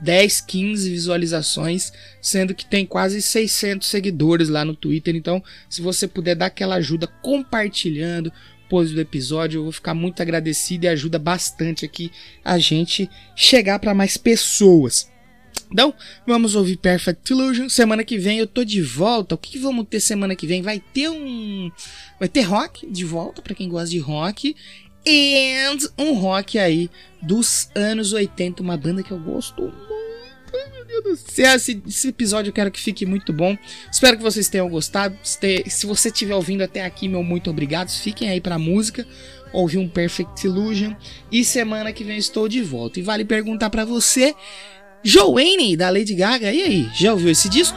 10, 0.00 0.40
15 0.40 0.88
visualizações, 0.88 1.92
sendo 2.22 2.54
que 2.54 2.64
tem 2.64 2.86
quase 2.86 3.20
600 3.20 3.86
seguidores 3.86 4.48
lá 4.48 4.64
no 4.64 4.74
Twitter. 4.74 5.14
Então, 5.14 5.44
se 5.68 5.82
você 5.82 6.08
puder 6.08 6.34
dar 6.34 6.46
aquela 6.46 6.76
ajuda 6.76 7.06
compartilhando 7.06 8.32
depois 8.62 8.90
do 8.90 8.98
episódio, 8.98 9.58
eu 9.58 9.64
vou 9.64 9.72
ficar 9.72 9.92
muito 9.92 10.22
agradecido 10.22 10.86
e 10.86 10.88
ajuda 10.88 11.18
bastante 11.18 11.84
aqui 11.84 12.10
a 12.42 12.56
gente 12.56 13.10
chegar 13.36 13.78
para 13.78 13.92
mais 13.92 14.16
pessoas. 14.16 15.10
Então, 15.72 15.94
vamos 16.26 16.54
ouvir 16.54 16.76
Perfect 16.76 17.32
Illusion. 17.32 17.68
Semana 17.68 18.02
que 18.02 18.18
vem 18.18 18.38
eu 18.38 18.46
tô 18.46 18.64
de 18.64 18.82
volta. 18.82 19.34
O 19.34 19.38
que, 19.38 19.52
que 19.52 19.58
vamos 19.58 19.86
ter 19.88 20.00
semana 20.00 20.34
que 20.34 20.46
vem? 20.46 20.62
Vai 20.62 20.80
ter 20.80 21.08
um. 21.08 21.70
Vai 22.18 22.28
ter 22.28 22.42
rock 22.42 22.86
de 22.86 23.04
volta, 23.04 23.40
para 23.40 23.54
quem 23.54 23.68
gosta 23.68 23.90
de 23.90 23.98
rock. 23.98 24.56
E 25.06 25.54
um 25.96 26.12
rock 26.14 26.58
aí 26.58 26.90
dos 27.22 27.70
anos 27.74 28.12
80, 28.12 28.62
uma 28.62 28.76
banda 28.76 29.02
que 29.02 29.12
eu 29.12 29.18
gosto 29.18 29.62
muito. 29.62 29.90
Meu 30.52 31.02
Deus 31.02 31.22
do 31.22 31.32
céu, 31.32 31.54
esse, 31.54 31.80
esse, 31.86 32.08
episódio 32.08 32.50
eu 32.50 32.52
quero 32.52 32.70
que 32.70 32.80
fique 32.80 33.06
muito 33.06 33.32
bom. 33.32 33.56
Espero 33.90 34.16
que 34.16 34.22
vocês 34.22 34.48
tenham 34.48 34.68
gostado. 34.68 35.16
Se, 35.22 35.64
se 35.68 35.86
você 35.86 36.08
estiver 36.08 36.34
ouvindo 36.34 36.62
até 36.62 36.84
aqui, 36.84 37.08
meu 37.08 37.22
muito 37.22 37.48
obrigado. 37.48 37.88
Fiquem 37.90 38.28
aí 38.28 38.40
pra 38.40 38.58
música 38.58 39.06
ouvir 39.52 39.78
um 39.78 39.88
Perfect 39.88 40.46
Illusion. 40.46 40.94
E 41.30 41.44
semana 41.44 41.92
que 41.92 42.04
vem 42.04 42.18
estou 42.18 42.48
de 42.48 42.60
volta. 42.60 42.98
E 42.98 43.02
vale 43.02 43.24
perguntar 43.24 43.70
para 43.70 43.84
você 43.84 44.34
Joanne, 45.02 45.76
da 45.76 45.90
Lady 45.90 46.14
Gaga. 46.14 46.52
E 46.52 46.62
aí, 46.62 46.90
já 46.94 47.12
ouviu 47.12 47.30
esse 47.30 47.48
disco? 47.48 47.76